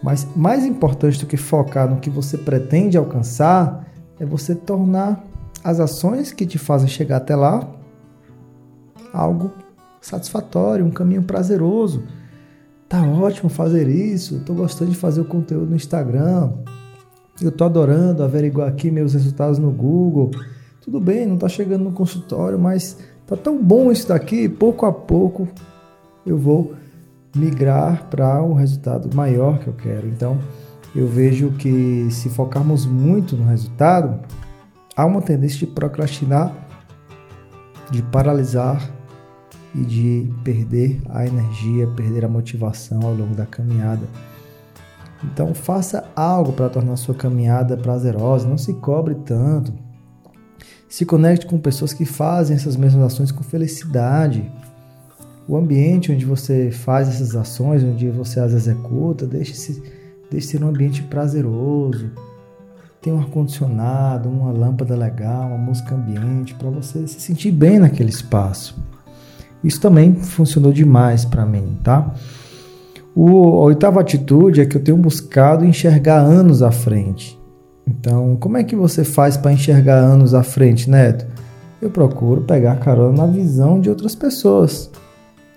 mas 0.00 0.28
mais 0.36 0.64
importante 0.64 1.18
do 1.18 1.26
que 1.26 1.36
focar 1.36 1.90
no 1.90 1.98
que 1.98 2.08
você 2.08 2.38
pretende 2.38 2.96
alcançar 2.96 3.84
é 4.20 4.24
você 4.24 4.54
tornar 4.54 5.24
as 5.64 5.80
ações 5.80 6.32
que 6.32 6.46
te 6.46 6.56
fazem 6.56 6.86
chegar 6.86 7.16
até 7.16 7.34
lá 7.34 7.68
algo 9.12 9.50
satisfatório, 10.00 10.86
um 10.86 10.90
caminho 10.90 11.24
prazeroso. 11.24 12.04
Tá 12.88 13.02
ótimo 13.02 13.50
fazer 13.50 13.88
isso, 13.88 14.38
tô 14.46 14.54
gostando 14.54 14.92
de 14.92 14.96
fazer 14.96 15.20
o 15.20 15.24
conteúdo 15.24 15.70
no 15.70 15.76
Instagram. 15.76 16.52
Eu 17.40 17.50
tô 17.50 17.64
adorando 17.64 18.22
averiguar 18.22 18.68
aqui 18.68 18.90
meus 18.90 19.14
resultados 19.14 19.58
no 19.58 19.70
Google. 19.70 20.30
Tudo 20.80 21.00
bem, 21.00 21.26
não 21.26 21.38
tá 21.38 21.48
chegando 21.48 21.84
no 21.84 21.92
consultório, 21.92 22.58
mas 22.58 22.98
tá 23.26 23.36
tão 23.36 23.62
bom 23.62 23.90
isso 23.90 24.08
daqui, 24.08 24.48
pouco 24.48 24.84
a 24.84 24.92
pouco 24.92 25.48
eu 26.26 26.36
vou 26.36 26.74
migrar 27.34 28.08
para 28.10 28.42
um 28.42 28.52
resultado 28.52 29.14
maior 29.14 29.58
que 29.58 29.68
eu 29.68 29.72
quero. 29.72 30.06
Então, 30.06 30.38
eu 30.94 31.06
vejo 31.06 31.52
que 31.52 32.08
se 32.10 32.28
focarmos 32.28 32.84
muito 32.84 33.36
no 33.36 33.46
resultado, 33.46 34.20
há 34.96 35.06
uma 35.06 35.22
tendência 35.22 35.60
de 35.60 35.66
procrastinar, 35.66 36.52
de 37.90 38.02
paralisar 38.02 38.90
e 39.74 39.80
de 39.80 40.32
perder 40.44 41.00
a 41.08 41.26
energia, 41.26 41.86
perder 41.88 42.24
a 42.24 42.28
motivação 42.28 43.00
ao 43.02 43.14
longo 43.14 43.34
da 43.34 43.46
caminhada. 43.46 44.06
Então, 45.24 45.54
faça 45.54 46.04
algo 46.16 46.52
para 46.52 46.68
tornar 46.68 46.96
sua 46.96 47.14
caminhada 47.14 47.76
prazerosa, 47.76 48.48
não 48.48 48.58
se 48.58 48.74
cobre 48.74 49.14
tanto. 49.14 49.72
Se 50.88 51.04
conecte 51.04 51.46
com 51.46 51.58
pessoas 51.58 51.92
que 51.92 52.04
fazem 52.04 52.56
essas 52.56 52.76
mesmas 52.76 53.04
ações 53.04 53.30
com 53.30 53.42
felicidade 53.42 54.50
o 55.50 55.56
ambiente 55.56 56.12
onde 56.12 56.24
você 56.24 56.70
faz 56.70 57.08
essas 57.08 57.34
ações, 57.34 57.82
onde 57.82 58.08
você 58.08 58.38
as 58.38 58.52
executa, 58.52 59.26
deixe, 59.26 59.82
deixe 60.30 60.46
ser 60.46 60.62
um 60.62 60.68
ambiente 60.68 61.02
prazeroso. 61.02 62.08
Tem 63.02 63.12
um 63.12 63.18
ar-condicionado, 63.18 64.28
uma 64.28 64.52
lâmpada 64.52 64.94
legal, 64.94 65.48
uma 65.48 65.58
música 65.58 65.96
ambiente, 65.96 66.54
para 66.54 66.70
você 66.70 67.04
se 67.08 67.18
sentir 67.18 67.50
bem 67.50 67.80
naquele 67.80 68.10
espaço. 68.10 68.80
Isso 69.64 69.80
também 69.80 70.14
funcionou 70.14 70.72
demais 70.72 71.24
para 71.24 71.44
mim, 71.44 71.76
tá? 71.82 72.14
O, 73.14 73.28
a 73.60 73.64
oitava 73.64 74.00
atitude 74.00 74.60
é 74.60 74.66
que 74.66 74.76
eu 74.76 74.82
tenho 74.82 74.96
buscado 74.96 75.64
enxergar 75.64 76.18
anos 76.18 76.62
à 76.62 76.70
frente. 76.70 77.38
Então, 77.86 78.36
como 78.36 78.56
é 78.56 78.64
que 78.64 78.76
você 78.76 79.04
faz 79.04 79.36
para 79.36 79.52
enxergar 79.52 79.96
anos 79.96 80.34
à 80.34 80.42
frente, 80.42 80.88
Neto? 80.88 81.26
Eu 81.82 81.90
procuro 81.90 82.42
pegar 82.42 82.76
carona 82.76 83.26
na 83.26 83.26
visão 83.26 83.80
de 83.80 83.88
outras 83.88 84.14
pessoas 84.14 84.90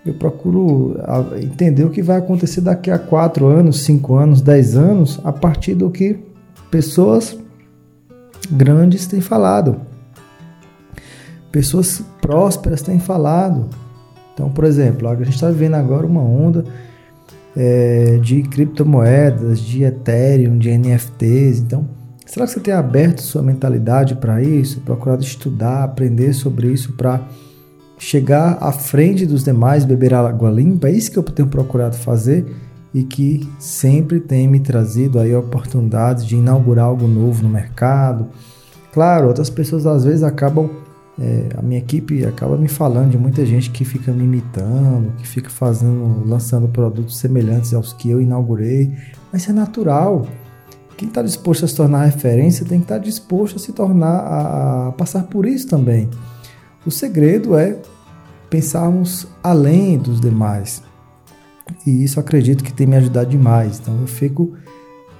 eu 0.05 0.13
procuro 0.13 0.97
entender 1.41 1.85
o 1.85 1.89
que 1.89 2.01
vai 2.01 2.17
acontecer 2.17 2.59
daqui 2.59 2.91
a 2.91 2.99
4 2.99 3.47
anos, 3.47 3.83
5 3.83 4.15
anos, 4.15 4.41
10 4.41 4.75
anos, 4.75 5.19
a 5.23 5.31
partir 5.31 5.75
do 5.75 5.89
que 5.89 6.19
pessoas 6.69 7.37
grandes 8.51 9.07
têm 9.07 9.21
falado. 9.21 9.79
Pessoas 11.51 12.03
prósperas 12.19 12.81
têm 12.81 12.99
falado. 12.99 13.69
Então, 14.33 14.49
por 14.49 14.65
exemplo, 14.65 15.07
a 15.07 15.15
gente 15.15 15.35
está 15.35 15.49
vivendo 15.49 15.75
agora 15.75 16.05
uma 16.05 16.21
onda 16.21 16.65
é, 17.55 18.17
de 18.21 18.43
criptomoedas, 18.43 19.59
de 19.59 19.83
Ethereum, 19.83 20.57
de 20.57 20.69
NFTs. 20.77 21.59
Então, 21.59 21.87
será 22.25 22.45
que 22.45 22.53
você 22.53 22.59
tem 22.59 22.73
aberto 22.73 23.21
sua 23.21 23.41
mentalidade 23.41 24.15
para 24.15 24.41
isso? 24.41 24.81
Procurado 24.81 25.23
estudar, 25.23 25.83
aprender 25.83 26.33
sobre 26.33 26.67
isso 26.67 26.93
para 26.93 27.21
chegar 27.97 28.57
à 28.59 28.71
frente 28.71 29.25
dos 29.25 29.43
demais, 29.43 29.85
beber 29.85 30.13
água 30.13 30.51
limpa, 30.51 30.89
é 30.89 30.91
isso 30.91 31.11
que 31.11 31.17
eu 31.17 31.23
tenho 31.23 31.47
procurado 31.47 31.95
fazer 31.95 32.45
e 32.93 33.03
que 33.03 33.49
sempre 33.57 34.19
tem 34.19 34.47
me 34.47 34.59
trazido 34.59 35.19
aí 35.19 35.33
oportunidades 35.33 36.25
de 36.25 36.35
inaugurar 36.35 36.85
algo 36.85 37.07
novo 37.07 37.41
no 37.41 37.49
mercado. 37.49 38.27
Claro, 38.93 39.27
outras 39.27 39.49
pessoas 39.49 39.87
às 39.87 40.03
vezes 40.03 40.21
acabam, 40.21 40.69
é, 41.19 41.49
a 41.57 41.61
minha 41.61 41.79
equipe 41.79 42.25
acaba 42.25 42.57
me 42.57 42.67
falando 42.67 43.11
de 43.11 43.17
muita 43.17 43.45
gente 43.45 43.69
que 43.69 43.85
fica 43.85 44.11
me 44.11 44.23
imitando, 44.23 45.15
que 45.17 45.27
fica 45.27 45.49
fazendo, 45.49 46.23
lançando 46.25 46.67
produtos 46.67 47.17
semelhantes 47.17 47.73
aos 47.73 47.93
que 47.93 48.09
eu 48.09 48.19
inaugurei, 48.19 48.91
mas 49.31 49.43
isso 49.43 49.51
é 49.51 49.53
natural. 49.53 50.27
Quem 50.97 51.07
está 51.07 51.21
disposto 51.21 51.65
a 51.65 51.67
se 51.67 51.75
tornar 51.75 52.05
referência 52.05 52.65
tem 52.65 52.79
que 52.79 52.85
estar 52.85 52.95
tá 52.95 53.01
disposto 53.01 53.57
a 53.57 53.59
se 53.59 53.71
tornar, 53.73 54.07
a, 54.07 54.87
a 54.87 54.91
passar 54.93 55.23
por 55.23 55.45
isso 55.45 55.67
também. 55.67 56.09
O 56.85 56.91
segredo 56.91 57.55
é 57.55 57.77
pensarmos 58.49 59.27
além 59.41 59.97
dos 59.97 60.19
demais. 60.19 60.81
E 61.85 62.03
isso 62.03 62.19
acredito 62.19 62.63
que 62.63 62.73
tem 62.73 62.85
me 62.85 62.95
ajudado 62.95 63.29
demais. 63.29 63.79
Então 63.79 63.99
eu 64.01 64.07
fico 64.07 64.53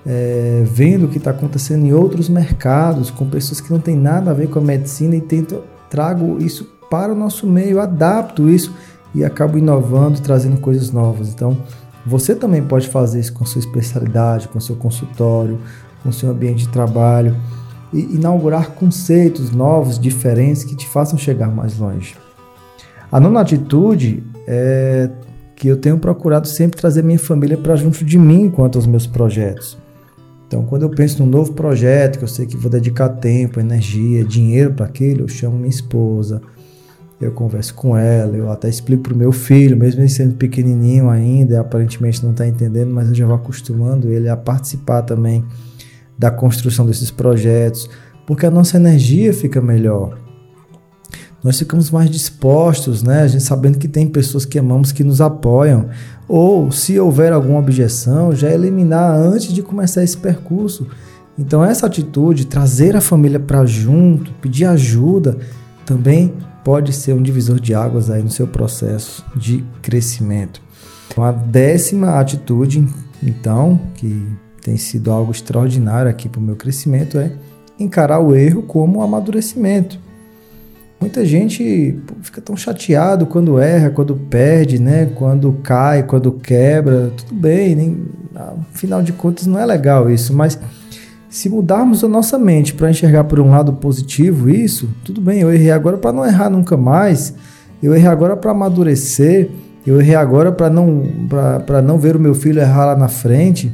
é, 0.06 0.64
vendo 0.66 1.06
o 1.06 1.10
que 1.10 1.18
está 1.18 1.32
acontecendo 1.32 1.86
em 1.86 1.94
outros 1.94 2.30
mercados, 2.30 3.10
com 3.10 3.30
pessoas 3.30 3.62
que 3.62 3.72
não 3.72 3.80
têm 3.80 3.96
nada 3.96 4.32
a 4.32 4.34
ver 4.34 4.50
com 4.50 4.60
a 4.60 4.62
medicina 4.62 5.16
e 5.16 5.22
tento, 5.22 5.64
trago 5.94 6.42
isso 6.42 6.68
para 6.90 7.14
o 7.14 7.16
nosso 7.16 7.46
meio, 7.46 7.80
adapto 7.80 8.50
isso 8.50 8.74
e 9.14 9.24
acabo 9.24 9.60
inovando, 9.60 10.20
trazendo 10.20 10.58
coisas 10.60 10.90
novas. 10.90 11.30
Então 11.30 11.56
você 12.04 12.34
também 12.34 12.64
pode 12.64 12.88
fazer 12.88 13.20
isso 13.20 13.32
com 13.32 13.46
sua 13.46 13.60
especialidade, 13.60 14.48
com 14.48 14.60
seu 14.60 14.76
consultório, 14.76 15.60
com 16.02 16.12
seu 16.12 16.32
ambiente 16.32 16.66
de 16.66 16.70
trabalho 16.70 17.36
e 17.94 18.16
inaugurar 18.16 18.72
conceitos 18.72 19.52
novos, 19.52 20.00
diferentes 20.00 20.64
que 20.64 20.76
te 20.76 20.88
façam 20.88 21.16
chegar 21.16 21.50
mais 21.50 21.78
longe. 21.78 22.16
A 23.12 23.20
nona 23.20 23.42
atitude 23.42 24.24
é 24.48 25.12
que 25.56 25.68
eu 25.68 25.78
tenho 25.78 26.00
procurado 26.00 26.48
sempre 26.48 26.82
trazer 26.82 27.04
minha 27.04 27.20
família 27.20 27.56
para 27.56 27.76
junto 27.76 28.04
de 28.04 28.18
mim 28.18 28.50
quanto 28.50 28.80
aos 28.80 28.88
meus 28.88 29.06
projetos. 29.06 29.78
Então, 30.54 30.64
quando 30.66 30.84
eu 30.84 30.90
penso 30.92 31.26
num 31.26 31.28
novo 31.28 31.54
projeto, 31.54 32.20
que 32.20 32.24
eu 32.24 32.28
sei 32.28 32.46
que 32.46 32.56
vou 32.56 32.70
dedicar 32.70 33.10
tempo, 33.10 33.60
energia, 33.60 34.24
dinheiro 34.24 34.72
para 34.72 34.86
aquilo, 34.86 35.22
eu 35.22 35.28
chamo 35.28 35.58
minha 35.58 35.68
esposa, 35.68 36.44
eu 37.20 37.32
converso 37.32 37.74
com 37.74 37.98
ela, 37.98 38.38
eu 38.38 38.52
até 38.52 38.70
explico 38.70 39.02
para 39.02 39.16
o 39.16 39.18
meu 39.18 39.32
filho, 39.32 39.76
mesmo 39.76 40.02
ele 40.02 40.10
sendo 40.10 40.36
pequenininho 40.36 41.10
ainda, 41.10 41.60
aparentemente 41.60 42.24
não 42.24 42.34
está 42.34 42.48
entendendo, 42.48 42.94
mas 42.94 43.08
eu 43.08 43.16
já 43.16 43.26
vou 43.26 43.34
acostumando 43.34 44.12
ele 44.12 44.30
a 44.30 44.38
participar 44.38 45.02
também 45.02 45.44
da 46.20 46.30
construção 46.30 46.86
desses 46.86 47.10
projetos, 47.10 47.90
porque 48.28 48.46
a 48.46 48.52
nossa 48.52 48.78
energia 48.78 49.34
fica 49.34 49.60
melhor 49.60 50.20
nós 51.44 51.60
ficamos 51.60 51.92
mais 51.92 52.10
dispostos, 52.10 53.04
né? 53.04 53.24
A 53.24 53.28
gente 53.28 53.44
sabendo 53.44 53.78
que 53.78 53.88
tem 53.88 54.08
pessoas 54.08 54.46
que 54.46 54.58
amamos 54.58 54.92
que 54.92 55.04
nos 55.04 55.20
apoiam. 55.20 55.90
Ou 56.28 56.72
se 56.72 56.98
houver 57.00 57.34
alguma 57.34 57.60
objeção, 57.60 58.34
já 58.34 58.50
eliminar 58.50 59.14
antes 59.14 59.52
de 59.52 59.62
começar 59.62 60.04
esse 60.04 60.18
percurso. 60.18 60.88
Então 61.38 61.64
essa 61.64 61.86
atitude, 61.86 62.46
trazer 62.46 62.96
a 62.96 63.02
família 63.02 63.40
para 63.40 63.66
junto, 63.66 64.32
pedir 64.34 64.66
ajuda, 64.66 65.38
também 65.86 66.34
pode 66.64 66.94
ser 66.94 67.14
um 67.14 67.22
divisor 67.22 67.60
de 67.60 67.74
águas 67.74 68.10
aí 68.10 68.24
no 68.24 68.30
seu 68.32 68.48
processo 68.48 69.26
de 69.36 69.64
crescimento. 69.82 70.62
Então, 71.08 71.24
a 71.24 71.32
décima 71.32 72.20
atitude, 72.20 72.88
então, 73.22 73.80
que 73.96 74.26
tem 74.62 74.78
sido 74.78 75.12
algo 75.12 75.32
extraordinário 75.32 76.10
aqui 76.10 76.30
para 76.30 76.40
o 76.40 76.44
meu 76.44 76.56
crescimento, 76.56 77.20
é 77.20 77.34
encarar 77.78 78.20
o 78.20 78.34
erro 78.34 78.64
como 78.64 79.00
um 79.00 79.02
amadurecimento. 79.02 80.00
Muita 81.04 81.26
gente 81.26 82.00
fica 82.22 82.40
tão 82.40 82.56
chateado 82.56 83.26
quando 83.26 83.60
erra, 83.60 83.90
quando 83.90 84.16
perde, 84.16 84.80
né? 84.80 85.12
Quando 85.14 85.52
cai, 85.62 86.04
quando 86.04 86.32
quebra. 86.32 87.12
Tudo 87.18 87.36
bem, 87.36 87.76
nem, 87.76 88.06
afinal 88.74 89.04
de 89.04 89.12
contas 89.12 89.46
não 89.46 89.60
é 89.60 89.66
legal 89.66 90.10
isso, 90.10 90.34
mas 90.34 90.58
se 91.28 91.50
mudarmos 91.50 92.06
a 92.06 92.08
nossa 92.08 92.40
mente 92.40 92.74
para 92.74 92.90
enxergar 92.90 93.26
por 93.26 93.42
um 93.42 93.50
lado 93.50 93.74
positivo 93.74 94.50
isso, 94.50 94.90
tudo 95.04 95.20
bem, 95.20 95.42
eu 95.42 95.54
errei 95.54 95.72
agora 95.72 95.98
para 95.98 96.14
não 96.14 96.26
errar 96.26 96.50
nunca 96.50 96.78
mais. 96.78 97.34
Eu 97.82 97.94
errei 97.94 98.08
agora 98.08 98.38
para 98.38 98.52
amadurecer. 98.52 99.50
Eu 99.86 100.00
errei 100.00 100.16
agora 100.16 100.54
para 100.54 100.70
não, 100.70 101.04
não 101.84 101.98
ver 101.98 102.16
o 102.16 102.20
meu 102.20 102.34
filho 102.34 102.62
errar 102.62 102.86
lá 102.86 102.96
na 102.96 103.10
frente. 103.10 103.70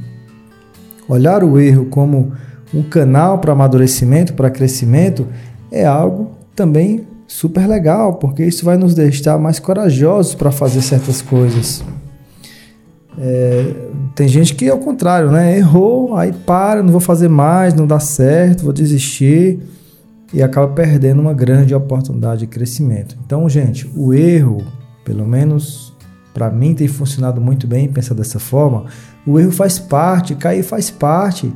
Olhar 1.08 1.44
o 1.44 1.60
erro 1.60 1.86
como 1.86 2.32
um 2.74 2.82
canal 2.82 3.38
para 3.38 3.52
amadurecimento, 3.52 4.34
para 4.34 4.50
crescimento, 4.50 5.28
é 5.72 5.86
algo 5.86 6.32
também 6.56 7.08
super 7.30 7.68
legal, 7.68 8.16
porque 8.16 8.44
isso 8.44 8.66
vai 8.66 8.76
nos 8.76 8.96
deixar 8.96 9.38
mais 9.38 9.60
corajosos 9.60 10.34
para 10.34 10.52
fazer 10.52 10.82
certas 10.82 11.22
coisas. 11.22 11.84
É, 13.18 13.76
tem 14.16 14.28
gente 14.28 14.56
que 14.56 14.68
é 14.68 14.74
o 14.74 14.80
contrário, 14.80 15.32
né? 15.32 15.56
Errou, 15.56 16.16
aí 16.16 16.34
para, 16.34 16.82
não 16.82 16.92
vou 16.92 17.00
fazer 17.00 17.30
mais, 17.30 17.74
não 17.74 17.86
dá 17.86 18.00
certo, 18.00 18.64
vou 18.64 18.74
desistir 18.74 19.60
e 20.34 20.42
acaba 20.42 20.68
perdendo 20.70 21.22
uma 21.22 21.34
grande 21.34 21.74
oportunidade 21.74 22.42
de 22.42 22.48
crescimento. 22.48 23.16
Então, 23.24 23.48
gente, 23.48 23.90
o 23.96 24.12
erro, 24.14 24.64
pelo 25.06 25.28
menos 25.28 25.94
para 26.34 26.50
mim 26.50 26.74
tem 26.74 26.88
funcionado 26.88 27.40
muito 27.40 27.68
bem 27.68 27.88
pensar 27.88 28.16
dessa 28.16 28.40
forma. 28.40 28.86
O 29.26 29.40
erro 29.40 29.52
faz 29.52 29.78
parte, 29.78 30.34
cair 30.34 30.64
faz 30.64 30.90
parte. 30.90 31.54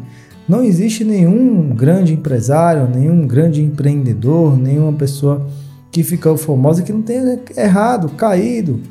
Não 0.47 0.63
existe 0.63 1.03
nenhum 1.03 1.69
grande 1.69 2.13
empresário, 2.13 2.87
nenhum 2.93 3.25
grande 3.25 3.63
empreendedor, 3.63 4.57
nenhuma 4.57 4.93
pessoa 4.93 5.47
que 5.93 6.01
ficou 6.01 6.35
famosa 6.35 6.81
que 6.81 6.91
não 6.91 7.03
tenha 7.03 7.39
errado, 7.55 8.09
caído, 8.09 8.81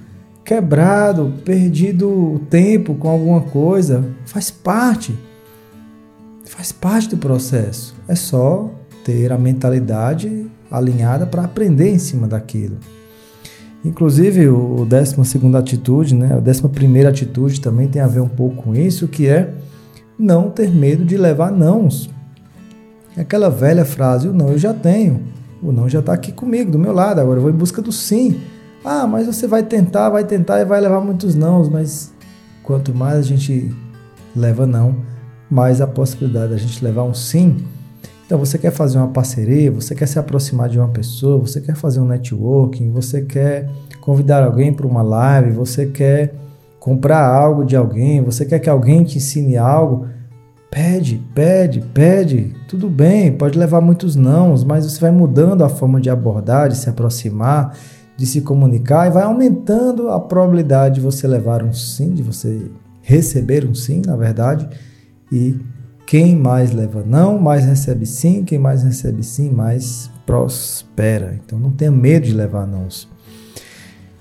quebrado, 0.44 1.34
perdido 1.44 2.40
tempo 2.48 2.94
com 2.94 3.08
alguma 3.08 3.40
coisa. 3.40 4.04
Faz 4.24 4.52
parte. 4.52 5.12
Faz 6.46 6.70
parte 6.70 7.08
do 7.08 7.16
processo. 7.16 7.92
É 8.06 8.14
só 8.14 8.70
ter 9.04 9.32
a 9.32 9.36
mentalidade 9.36 10.46
alinhada 10.70 11.26
para 11.26 11.42
aprender 11.42 11.90
em 11.90 11.98
cima 11.98 12.28
daquilo. 12.28 12.78
Inclusive, 13.84 14.48
o 14.48 14.86
décima 14.88 15.24
segunda 15.24 15.58
atitude, 15.58 16.14
né, 16.14 16.36
a 16.36 16.40
décima 16.40 16.68
primeira 16.68 17.08
atitude 17.08 17.60
também 17.60 17.88
tem 17.88 18.00
a 18.00 18.06
ver 18.06 18.20
um 18.20 18.28
pouco 18.28 18.62
com 18.62 18.76
isso, 18.76 19.08
que 19.08 19.26
é 19.26 19.52
não 20.16 20.50
ter 20.50 20.70
medo 20.70 21.04
de 21.04 21.16
levar 21.16 21.50
nãos. 21.50 22.08
Aquela 23.16 23.50
velha 23.50 23.84
frase, 23.84 24.28
o 24.28 24.32
não 24.32 24.50
eu 24.50 24.58
já 24.58 24.72
tenho. 24.72 25.31
O 25.62 25.70
não 25.70 25.88
já 25.88 26.00
está 26.00 26.12
aqui 26.12 26.32
comigo, 26.32 26.70
do 26.70 26.78
meu 26.78 26.92
lado, 26.92 27.20
agora 27.20 27.38
eu 27.38 27.42
vou 27.42 27.50
em 27.50 27.54
busca 27.54 27.80
do 27.80 27.92
sim. 27.92 28.40
Ah, 28.84 29.06
mas 29.06 29.26
você 29.26 29.46
vai 29.46 29.62
tentar, 29.62 30.10
vai 30.10 30.24
tentar 30.24 30.60
e 30.60 30.64
vai 30.64 30.80
levar 30.80 31.00
muitos 31.00 31.36
nãos, 31.36 31.68
mas 31.68 32.12
quanto 32.64 32.92
mais 32.92 33.18
a 33.18 33.22
gente 33.22 33.72
leva 34.34 34.66
não, 34.66 34.96
mais 35.48 35.80
a 35.80 35.86
possibilidade 35.86 36.50
da 36.50 36.58
gente 36.58 36.82
levar 36.84 37.04
um 37.04 37.14
sim. 37.14 37.64
Então 38.26 38.38
você 38.38 38.58
quer 38.58 38.72
fazer 38.72 38.98
uma 38.98 39.08
parceria, 39.08 39.70
você 39.70 39.94
quer 39.94 40.06
se 40.06 40.18
aproximar 40.18 40.68
de 40.68 40.78
uma 40.78 40.88
pessoa, 40.88 41.38
você 41.38 41.60
quer 41.60 41.76
fazer 41.76 42.00
um 42.00 42.06
networking, 42.06 42.90
você 42.90 43.22
quer 43.22 43.70
convidar 44.00 44.42
alguém 44.42 44.72
para 44.72 44.86
uma 44.86 45.02
live, 45.02 45.52
você 45.52 45.86
quer 45.86 46.34
comprar 46.80 47.24
algo 47.24 47.64
de 47.64 47.76
alguém, 47.76 48.20
você 48.20 48.44
quer 48.44 48.58
que 48.58 48.68
alguém 48.68 49.04
te 49.04 49.18
ensine 49.18 49.56
algo, 49.56 50.08
Pede, 50.72 51.22
pede, 51.34 51.82
pede. 51.92 52.56
Tudo 52.66 52.88
bem, 52.88 53.30
pode 53.30 53.58
levar 53.58 53.82
muitos 53.82 54.16
nãos, 54.16 54.64
mas 54.64 54.86
você 54.86 54.98
vai 54.98 55.10
mudando 55.10 55.62
a 55.62 55.68
forma 55.68 56.00
de 56.00 56.08
abordar, 56.08 56.70
de 56.70 56.78
se 56.78 56.88
aproximar, 56.88 57.76
de 58.16 58.24
se 58.24 58.40
comunicar 58.40 59.06
e 59.06 59.10
vai 59.10 59.22
aumentando 59.22 60.08
a 60.08 60.18
probabilidade 60.18 60.94
de 60.94 61.00
você 61.02 61.28
levar 61.28 61.62
um 61.62 61.74
sim, 61.74 62.14
de 62.14 62.22
você 62.22 62.70
receber 63.02 63.68
um 63.68 63.74
sim, 63.74 64.00
na 64.06 64.16
verdade. 64.16 64.66
E 65.30 65.60
quem 66.06 66.34
mais 66.34 66.72
leva 66.72 67.04
não, 67.06 67.38
mais 67.38 67.66
recebe 67.66 68.06
sim, 68.06 68.42
quem 68.42 68.58
mais 68.58 68.82
recebe 68.82 69.22
sim, 69.22 69.50
mais 69.50 70.10
prospera. 70.24 71.38
Então 71.44 71.58
não 71.58 71.70
tenha 71.70 71.92
medo 71.92 72.24
de 72.24 72.32
levar 72.32 72.66
nãos. 72.66 73.06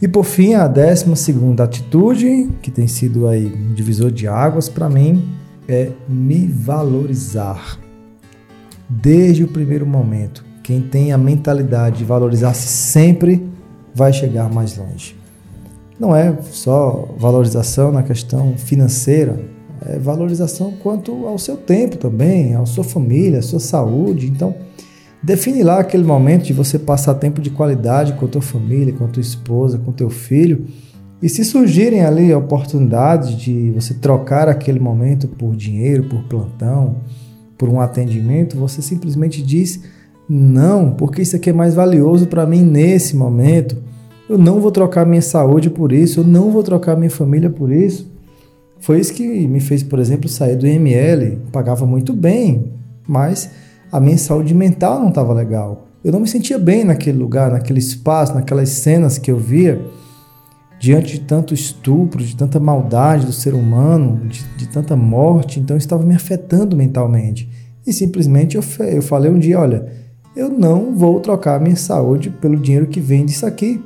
E 0.02 0.08
por 0.08 0.26
fim, 0.26 0.54
a 0.54 0.68
décima 0.68 1.16
segunda 1.16 1.64
atitude, 1.64 2.50
que 2.62 2.70
tem 2.70 2.90
sido 2.90 3.26
aí 3.30 3.46
um 3.46 3.74
divisor 3.74 4.12
de 4.12 4.28
águas 4.28 4.68
para 4.68 4.90
mim, 4.90 5.40
é 5.68 5.92
me 6.08 6.48
valorizar. 6.48 7.80
Desde 8.90 9.44
o 9.44 9.48
primeiro 9.48 9.86
momento, 9.86 10.44
quem 10.64 10.82
tem 10.82 11.12
a 11.12 11.18
mentalidade 11.18 12.00
de 12.00 12.06
valorizar-se 12.06 12.68
sempre 12.68 13.48
vai 13.94 14.12
chegar 14.12 14.50
mais 14.50 14.78
longe. 14.78 15.16
Não 16.00 16.16
é 16.16 16.36
só 16.52 17.08
valorização 17.18 17.92
na 17.92 18.04
questão 18.04 18.58
financeira, 18.58 19.40
é 19.86 19.98
valorização 19.98 20.74
quanto 20.82 21.26
ao 21.26 21.38
seu 21.38 21.58
tempo 21.58 21.98
também, 21.98 22.56
à 22.56 22.66
sua 22.66 22.84
família, 22.84 23.40
à 23.40 23.42
sua 23.42 23.60
saúde. 23.60 24.28
Então, 24.28 24.56
define 25.22 25.64
lá 25.64 25.80
aquele 25.80 26.04
momento 26.04 26.44
de 26.44 26.54
você 26.54 26.78
passar 26.78 27.16
tempo 27.16 27.42
de 27.42 27.50
qualidade 27.50 28.14
com 28.14 28.26
a 28.26 28.30
tua 28.30 28.42
família, 28.42 28.94
com 28.94 29.06
a 29.06 29.08
tua 29.08 29.22
esposa, 29.22 29.78
com 29.78 29.92
o 29.92 29.94
teu 29.94 30.10
filho 30.10 30.66
e 31.22 31.30
se 31.30 31.46
surgirem 31.46 32.02
ali 32.04 32.34
oportunidades 32.34 33.36
de 33.36 33.72
você 33.72 33.94
trocar 33.94 34.50
aquele 34.50 34.80
momento 34.80 35.28
por 35.28 35.56
dinheiro, 35.56 36.06
por 36.06 36.24
plantão, 36.24 36.98
por 37.58 37.70
um 37.70 37.80
atendimento, 37.80 38.58
você 38.58 38.82
simplesmente 38.82 39.42
diz 39.44 39.82
não, 40.28 40.92
porque 40.92 41.22
isso 41.22 41.36
aqui 41.36 41.50
é 41.50 41.54
mais 41.54 41.76
valioso 41.76 42.26
para 42.26 42.46
mim 42.46 42.64
nesse 42.64 43.16
momento. 43.16 43.78
Eu 44.28 44.38
não 44.38 44.60
vou 44.60 44.72
trocar 44.72 45.06
minha 45.06 45.22
saúde 45.22 45.70
por 45.70 45.92
isso, 45.92 46.22
eu 46.22 46.24
não 46.24 46.50
vou 46.50 46.64
trocar 46.64 46.96
minha 46.96 47.10
família 47.10 47.50
por 47.50 47.72
isso. 47.72 48.10
Foi 48.80 49.00
isso 49.00 49.14
que 49.14 49.28
me 49.48 49.60
fez, 49.60 49.84
por 49.84 50.00
exemplo, 50.00 50.28
sair 50.28 50.56
do 50.56 50.66
IML. 50.66 51.38
Pagava 51.52 51.86
muito 51.86 52.14
bem, 52.14 52.72
mas 53.08 53.52
a 53.92 54.00
minha 54.00 54.18
saúde 54.18 54.56
mental 54.56 55.00
não 55.00 55.10
estava 55.10 55.34
legal. 55.34 55.88
Eu 56.04 56.12
não 56.12 56.22
me 56.22 56.28
sentia 56.28 56.58
bem 56.58 56.84
naquele 56.84 57.20
lugar, 57.20 57.52
naquele 57.52 57.80
espaço, 57.80 58.34
naquelas 58.34 58.70
cenas 58.70 59.20
que 59.20 59.30
eu 59.30 59.38
via 59.38 59.80
diante 60.82 61.14
de 61.14 61.20
tanto 61.20 61.54
estupro, 61.54 62.24
de 62.24 62.36
tanta 62.36 62.60
maldade 62.60 63.28
do 63.28 63.32
ser 63.32 63.54
humano, 63.54 64.28
de, 64.28 64.44
de 64.58 64.68
tanta 64.68 64.96
morte, 64.96 65.60
então 65.60 65.78
estava 65.78 66.04
me 66.04 66.16
afetando 66.16 66.76
mentalmente. 66.76 67.48
E 67.86 67.94
simplesmente 67.94 68.58
eu, 68.58 68.64
eu 68.88 69.02
falei 69.04 69.32
um 69.32 69.38
dia: 69.38 69.60
olha, 69.60 69.86
eu 70.36 70.50
não 70.50 70.98
vou 70.98 71.20
trocar 71.20 71.62
minha 71.62 71.76
saúde 71.76 72.32
pelo 72.32 72.58
dinheiro 72.58 72.88
que 72.88 73.00
vem 73.00 73.26
disso 73.26 73.46
aqui. 73.46 73.80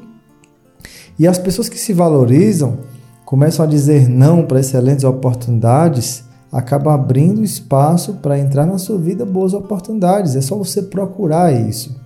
E 1.20 1.28
as 1.28 1.38
pessoas 1.38 1.68
que 1.68 1.78
se 1.78 1.92
valorizam 1.92 2.78
começam 3.26 3.66
a 3.66 3.68
dizer 3.68 4.08
não 4.08 4.46
para 4.46 4.62
excelentes 4.62 5.04
oportunidades, 5.04 6.24
acabam 6.50 6.94
abrindo 6.94 7.44
espaço 7.44 8.14
para 8.22 8.40
entrar 8.40 8.66
na 8.66 8.78
sua 8.78 8.98
vida 8.98 9.26
boas 9.26 9.54
oportunidades. 9.54 10.38
É 10.38 10.42
só 10.42 10.58
você 10.58 10.82
procurar 10.82 11.52
isso. 11.52 12.05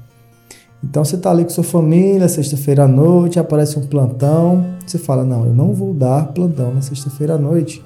Então 0.83 1.03
você 1.03 1.15
está 1.15 1.31
ali 1.31 1.43
com 1.43 1.49
sua 1.49 1.63
família, 1.63 2.27
sexta-feira 2.29 2.85
à 2.85 2.87
noite, 2.87 3.39
aparece 3.39 3.77
um 3.77 3.85
plantão, 3.85 4.65
você 4.85 4.97
fala: 4.97 5.23
Não, 5.23 5.45
eu 5.45 5.53
não 5.53 5.73
vou 5.73 5.93
dar 5.93 6.33
plantão 6.33 6.73
na 6.73 6.81
sexta-feira 6.81 7.35
à 7.35 7.37
noite. 7.37 7.83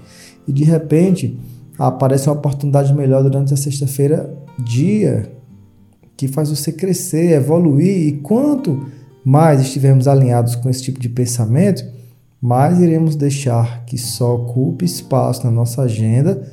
E 0.47 0.51
de 0.51 0.63
repente 0.63 1.39
aparece 1.77 2.29
uma 2.29 2.35
oportunidade 2.35 2.93
melhor 2.93 3.23
durante 3.23 3.53
a 3.53 3.57
sexta-feira, 3.57 4.33
dia, 4.59 5.31
que 6.15 6.27
faz 6.27 6.49
você 6.49 6.71
crescer, 6.71 7.31
evoluir. 7.31 8.07
E 8.07 8.11
quanto 8.19 8.85
mais 9.25 9.61
estivermos 9.61 10.07
alinhados 10.07 10.55
com 10.55 10.69
esse 10.69 10.83
tipo 10.83 10.99
de 10.99 11.09
pensamento, 11.09 11.83
mais 12.39 12.79
iremos 12.79 13.15
deixar 13.15 13.85
que 13.85 13.97
só 13.97 14.35
ocupe 14.35 14.85
espaço 14.85 15.45
na 15.45 15.51
nossa 15.51 15.81
agenda 15.81 16.45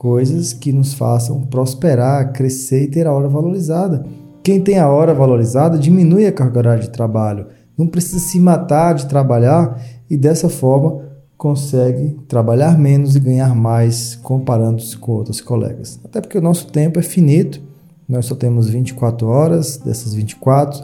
coisas 0.00 0.54
que 0.54 0.72
nos 0.72 0.94
façam 0.94 1.42
prosperar, 1.42 2.32
crescer 2.32 2.84
e 2.84 2.88
ter 2.88 3.06
a 3.06 3.12
hora 3.12 3.28
valorizada. 3.28 4.06
Quem 4.42 4.60
tem 4.60 4.78
a 4.78 4.88
hora 4.88 5.12
valorizada 5.12 5.78
diminui 5.78 6.26
a 6.26 6.32
carga 6.32 6.58
horária 6.58 6.82
de 6.82 6.90
trabalho, 6.90 7.46
não 7.76 7.86
precisa 7.86 8.18
se 8.18 8.40
matar 8.40 8.94
de 8.94 9.06
trabalhar 9.06 9.80
e 10.08 10.16
dessa 10.16 10.48
forma 10.48 11.10
consegue 11.36 12.18
trabalhar 12.28 12.78
menos 12.78 13.16
e 13.16 13.20
ganhar 13.20 13.54
mais 13.54 14.16
comparando-se 14.16 14.96
com 14.96 15.12
outros 15.12 15.40
colegas. 15.40 15.98
Até 16.04 16.20
porque 16.20 16.38
o 16.38 16.42
nosso 16.42 16.66
tempo 16.66 16.98
é 16.98 17.02
finito, 17.02 17.62
nós 18.08 18.26
só 18.26 18.34
temos 18.34 18.68
24 18.68 19.26
horas, 19.26 19.76
dessas 19.78 20.14
24, 20.14 20.82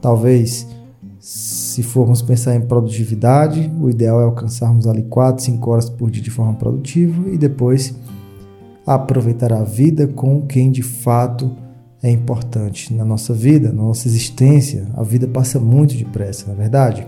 talvez 0.00 0.66
se 1.18 1.82
formos 1.82 2.20
pensar 2.20 2.54
em 2.54 2.60
produtividade, 2.60 3.72
o 3.80 3.88
ideal 3.88 4.20
é 4.20 4.24
alcançarmos 4.24 4.86
ali 4.86 5.02
4, 5.02 5.44
5 5.44 5.70
horas 5.70 5.88
por 5.88 6.10
dia 6.10 6.22
de 6.22 6.30
forma 6.30 6.54
produtiva 6.54 7.28
e 7.28 7.38
depois 7.38 7.94
aproveitar 8.86 9.52
a 9.52 9.62
vida 9.62 10.06
com 10.06 10.42
quem 10.42 10.70
de 10.70 10.82
fato 10.82 11.50
é 12.02 12.10
importante 12.10 12.92
na 12.92 13.04
nossa 13.04 13.32
vida, 13.32 13.68
na 13.68 13.82
nossa 13.82 14.08
existência. 14.08 14.88
A 14.94 15.04
vida 15.04 15.28
passa 15.28 15.60
muito 15.60 15.94
depressa, 15.94 16.46
não 16.46 16.54
é 16.54 16.56
verdade? 16.56 17.06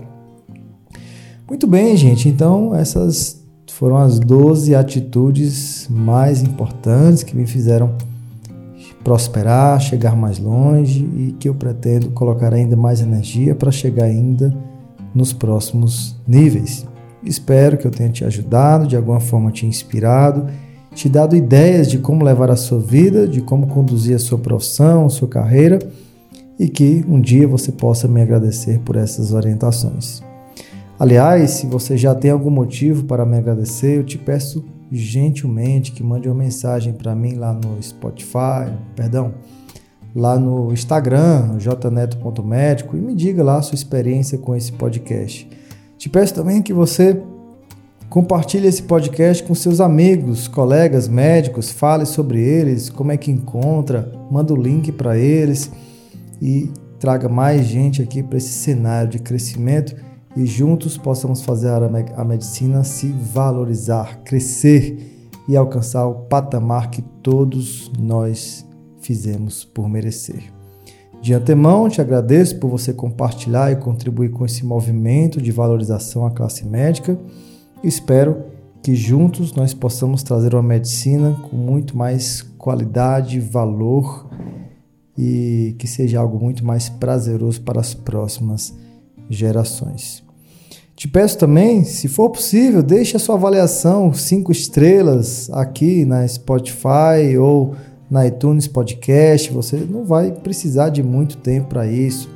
Muito 1.47 1.67
bem, 1.67 1.97
gente. 1.97 2.29
Então, 2.29 2.73
essas 2.73 3.43
foram 3.71 3.97
as 3.97 4.19
12 4.19 4.73
atitudes 4.73 5.87
mais 5.89 6.41
importantes 6.41 7.23
que 7.23 7.35
me 7.35 7.45
fizeram 7.45 7.93
prosperar, 9.03 9.79
chegar 9.81 10.15
mais 10.15 10.39
longe 10.39 11.03
e 11.15 11.35
que 11.37 11.49
eu 11.49 11.53
pretendo 11.53 12.09
colocar 12.11 12.53
ainda 12.53 12.75
mais 12.75 13.01
energia 13.01 13.53
para 13.53 13.71
chegar 13.71 14.05
ainda 14.05 14.55
nos 15.13 15.33
próximos 15.33 16.15
níveis. 16.25 16.87
Espero 17.21 17.77
que 17.77 17.85
eu 17.85 17.91
tenha 17.91 18.09
te 18.09 18.23
ajudado, 18.23 18.87
de 18.87 18.95
alguma 18.95 19.19
forma 19.19 19.51
te 19.51 19.65
inspirado 19.65 20.47
te 20.95 21.09
dado 21.09 21.35
ideias 21.35 21.91
de 21.91 21.97
como 21.97 22.23
levar 22.23 22.49
a 22.49 22.55
sua 22.55 22.79
vida, 22.79 23.27
de 23.27 23.41
como 23.41 23.67
conduzir 23.67 24.15
a 24.15 24.19
sua 24.19 24.39
profissão, 24.39 25.05
a 25.05 25.09
sua 25.09 25.27
carreira 25.27 25.77
e 26.57 26.69
que 26.69 27.03
um 27.07 27.19
dia 27.19 27.45
você 27.45 27.69
possa 27.69 28.07
me 28.07 28.21
agradecer 28.21 28.79
por 28.79 28.95
essas 28.95 29.33
orientações. 29.33 30.23
Aliás, 30.97 31.51
se 31.51 31.67
você 31.67 31.97
já 31.97 32.15
tem 32.15 32.31
algum 32.31 32.49
motivo 32.49 33.03
para 33.03 33.25
me 33.25 33.37
agradecer, 33.37 33.97
eu 33.97 34.03
te 34.05 34.17
peço 34.17 34.63
gentilmente 34.89 35.91
que 35.91 36.01
mande 36.01 36.29
uma 36.29 36.35
mensagem 36.35 36.93
para 36.93 37.13
mim 37.13 37.33
lá 37.33 37.51
no 37.51 37.83
Spotify, 37.83 38.71
perdão, 38.95 39.33
lá 40.15 40.39
no 40.39 40.71
Instagram, 40.71 41.57
jneto.médico, 41.59 42.95
e 42.95 43.01
me 43.01 43.13
diga 43.13 43.43
lá 43.43 43.57
a 43.57 43.61
sua 43.61 43.75
experiência 43.75 44.37
com 44.37 44.55
esse 44.55 44.71
podcast. 44.71 45.49
Te 45.97 46.07
peço 46.07 46.33
também 46.33 46.61
que 46.61 46.71
você 46.71 47.21
Compartilhe 48.15 48.65
esse 48.65 48.81
podcast 48.81 49.43
com 49.43 49.53
seus 49.53 49.81
amigos, 49.81 50.47
colegas 50.47 51.05
médicos, 51.05 51.69
fale 51.69 52.05
sobre 52.05 52.41
eles, 52.41 52.89
como 52.89 53.11
é 53.11 53.17
que 53.17 53.29
encontra, 53.29 54.09
manda 54.31 54.53
o 54.53 54.55
link 54.55 54.89
para 54.93 55.17
eles. 55.17 55.69
E 56.41 56.71
traga 56.97 57.27
mais 57.27 57.65
gente 57.65 58.01
aqui 58.01 58.23
para 58.23 58.37
esse 58.37 58.53
cenário 58.53 59.09
de 59.09 59.19
crescimento 59.19 59.97
e 60.33 60.45
juntos 60.45 60.97
possamos 60.97 61.41
fazer 61.41 61.67
a 62.15 62.23
medicina 62.23 62.85
se 62.85 63.07
valorizar, 63.07 64.21
crescer 64.23 65.29
e 65.45 65.57
alcançar 65.57 66.07
o 66.07 66.15
patamar 66.15 66.91
que 66.91 67.01
todos 67.01 67.91
nós 67.99 68.65
fizemos 69.01 69.65
por 69.65 69.89
merecer. 69.89 70.53
De 71.21 71.33
antemão, 71.33 71.89
te 71.89 71.99
agradeço 71.99 72.61
por 72.61 72.69
você 72.69 72.93
compartilhar 72.93 73.73
e 73.73 73.75
contribuir 73.75 74.29
com 74.29 74.45
esse 74.45 74.65
movimento 74.65 75.41
de 75.41 75.51
valorização 75.51 76.25
à 76.25 76.31
classe 76.31 76.65
médica 76.65 77.19
Espero 77.83 78.43
que 78.81 78.95
juntos 78.95 79.53
nós 79.53 79.73
possamos 79.73 80.21
trazer 80.21 80.53
uma 80.53 80.63
medicina 80.63 81.31
com 81.49 81.55
muito 81.55 81.97
mais 81.97 82.41
qualidade, 82.57 83.39
valor 83.39 84.27
e 85.17 85.75
que 85.79 85.87
seja 85.87 86.19
algo 86.19 86.39
muito 86.39 86.63
mais 86.65 86.89
prazeroso 86.89 87.61
para 87.61 87.79
as 87.79 87.93
próximas 87.93 88.73
gerações. 89.29 90.23
Te 90.95 91.07
peço 91.07 91.37
também, 91.37 91.83
se 91.83 92.07
for 92.07 92.29
possível, 92.29 92.81
deixe 92.81 93.17
a 93.17 93.19
sua 93.19 93.35
avaliação 93.35 94.13
cinco 94.13 94.51
estrelas 94.51 95.49
aqui 95.51 96.05
na 96.05 96.25
Spotify 96.27 97.37
ou 97.39 97.75
na 98.09 98.25
iTunes 98.25 98.67
Podcast. 98.67 99.51
Você 99.51 99.77
não 99.77 100.05
vai 100.05 100.31
precisar 100.31 100.89
de 100.89 101.03
muito 101.03 101.37
tempo 101.37 101.69
para 101.69 101.85
isso. 101.85 102.29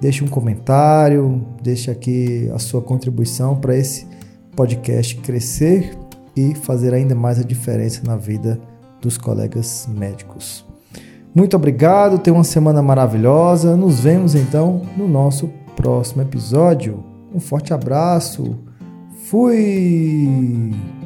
Deixe 0.00 0.22
um 0.22 0.28
comentário, 0.28 1.44
deixe 1.62 1.90
aqui 1.90 2.48
a 2.54 2.58
sua 2.58 2.80
contribuição 2.80 3.56
para 3.56 3.76
esse 3.76 4.06
podcast 4.54 5.16
crescer 5.16 5.96
e 6.36 6.54
fazer 6.54 6.94
ainda 6.94 7.14
mais 7.14 7.38
a 7.38 7.44
diferença 7.44 8.02
na 8.04 8.16
vida 8.16 8.60
dos 9.00 9.18
colegas 9.18 9.88
médicos. 9.90 10.64
Muito 11.34 11.56
obrigado, 11.56 12.18
tenha 12.18 12.34
uma 12.34 12.44
semana 12.44 12.80
maravilhosa. 12.80 13.76
Nos 13.76 14.00
vemos 14.00 14.34
então 14.34 14.82
no 14.96 15.08
nosso 15.08 15.50
próximo 15.74 16.22
episódio. 16.22 17.02
Um 17.34 17.40
forte 17.40 17.74
abraço. 17.74 18.56
Fui! 19.28 21.03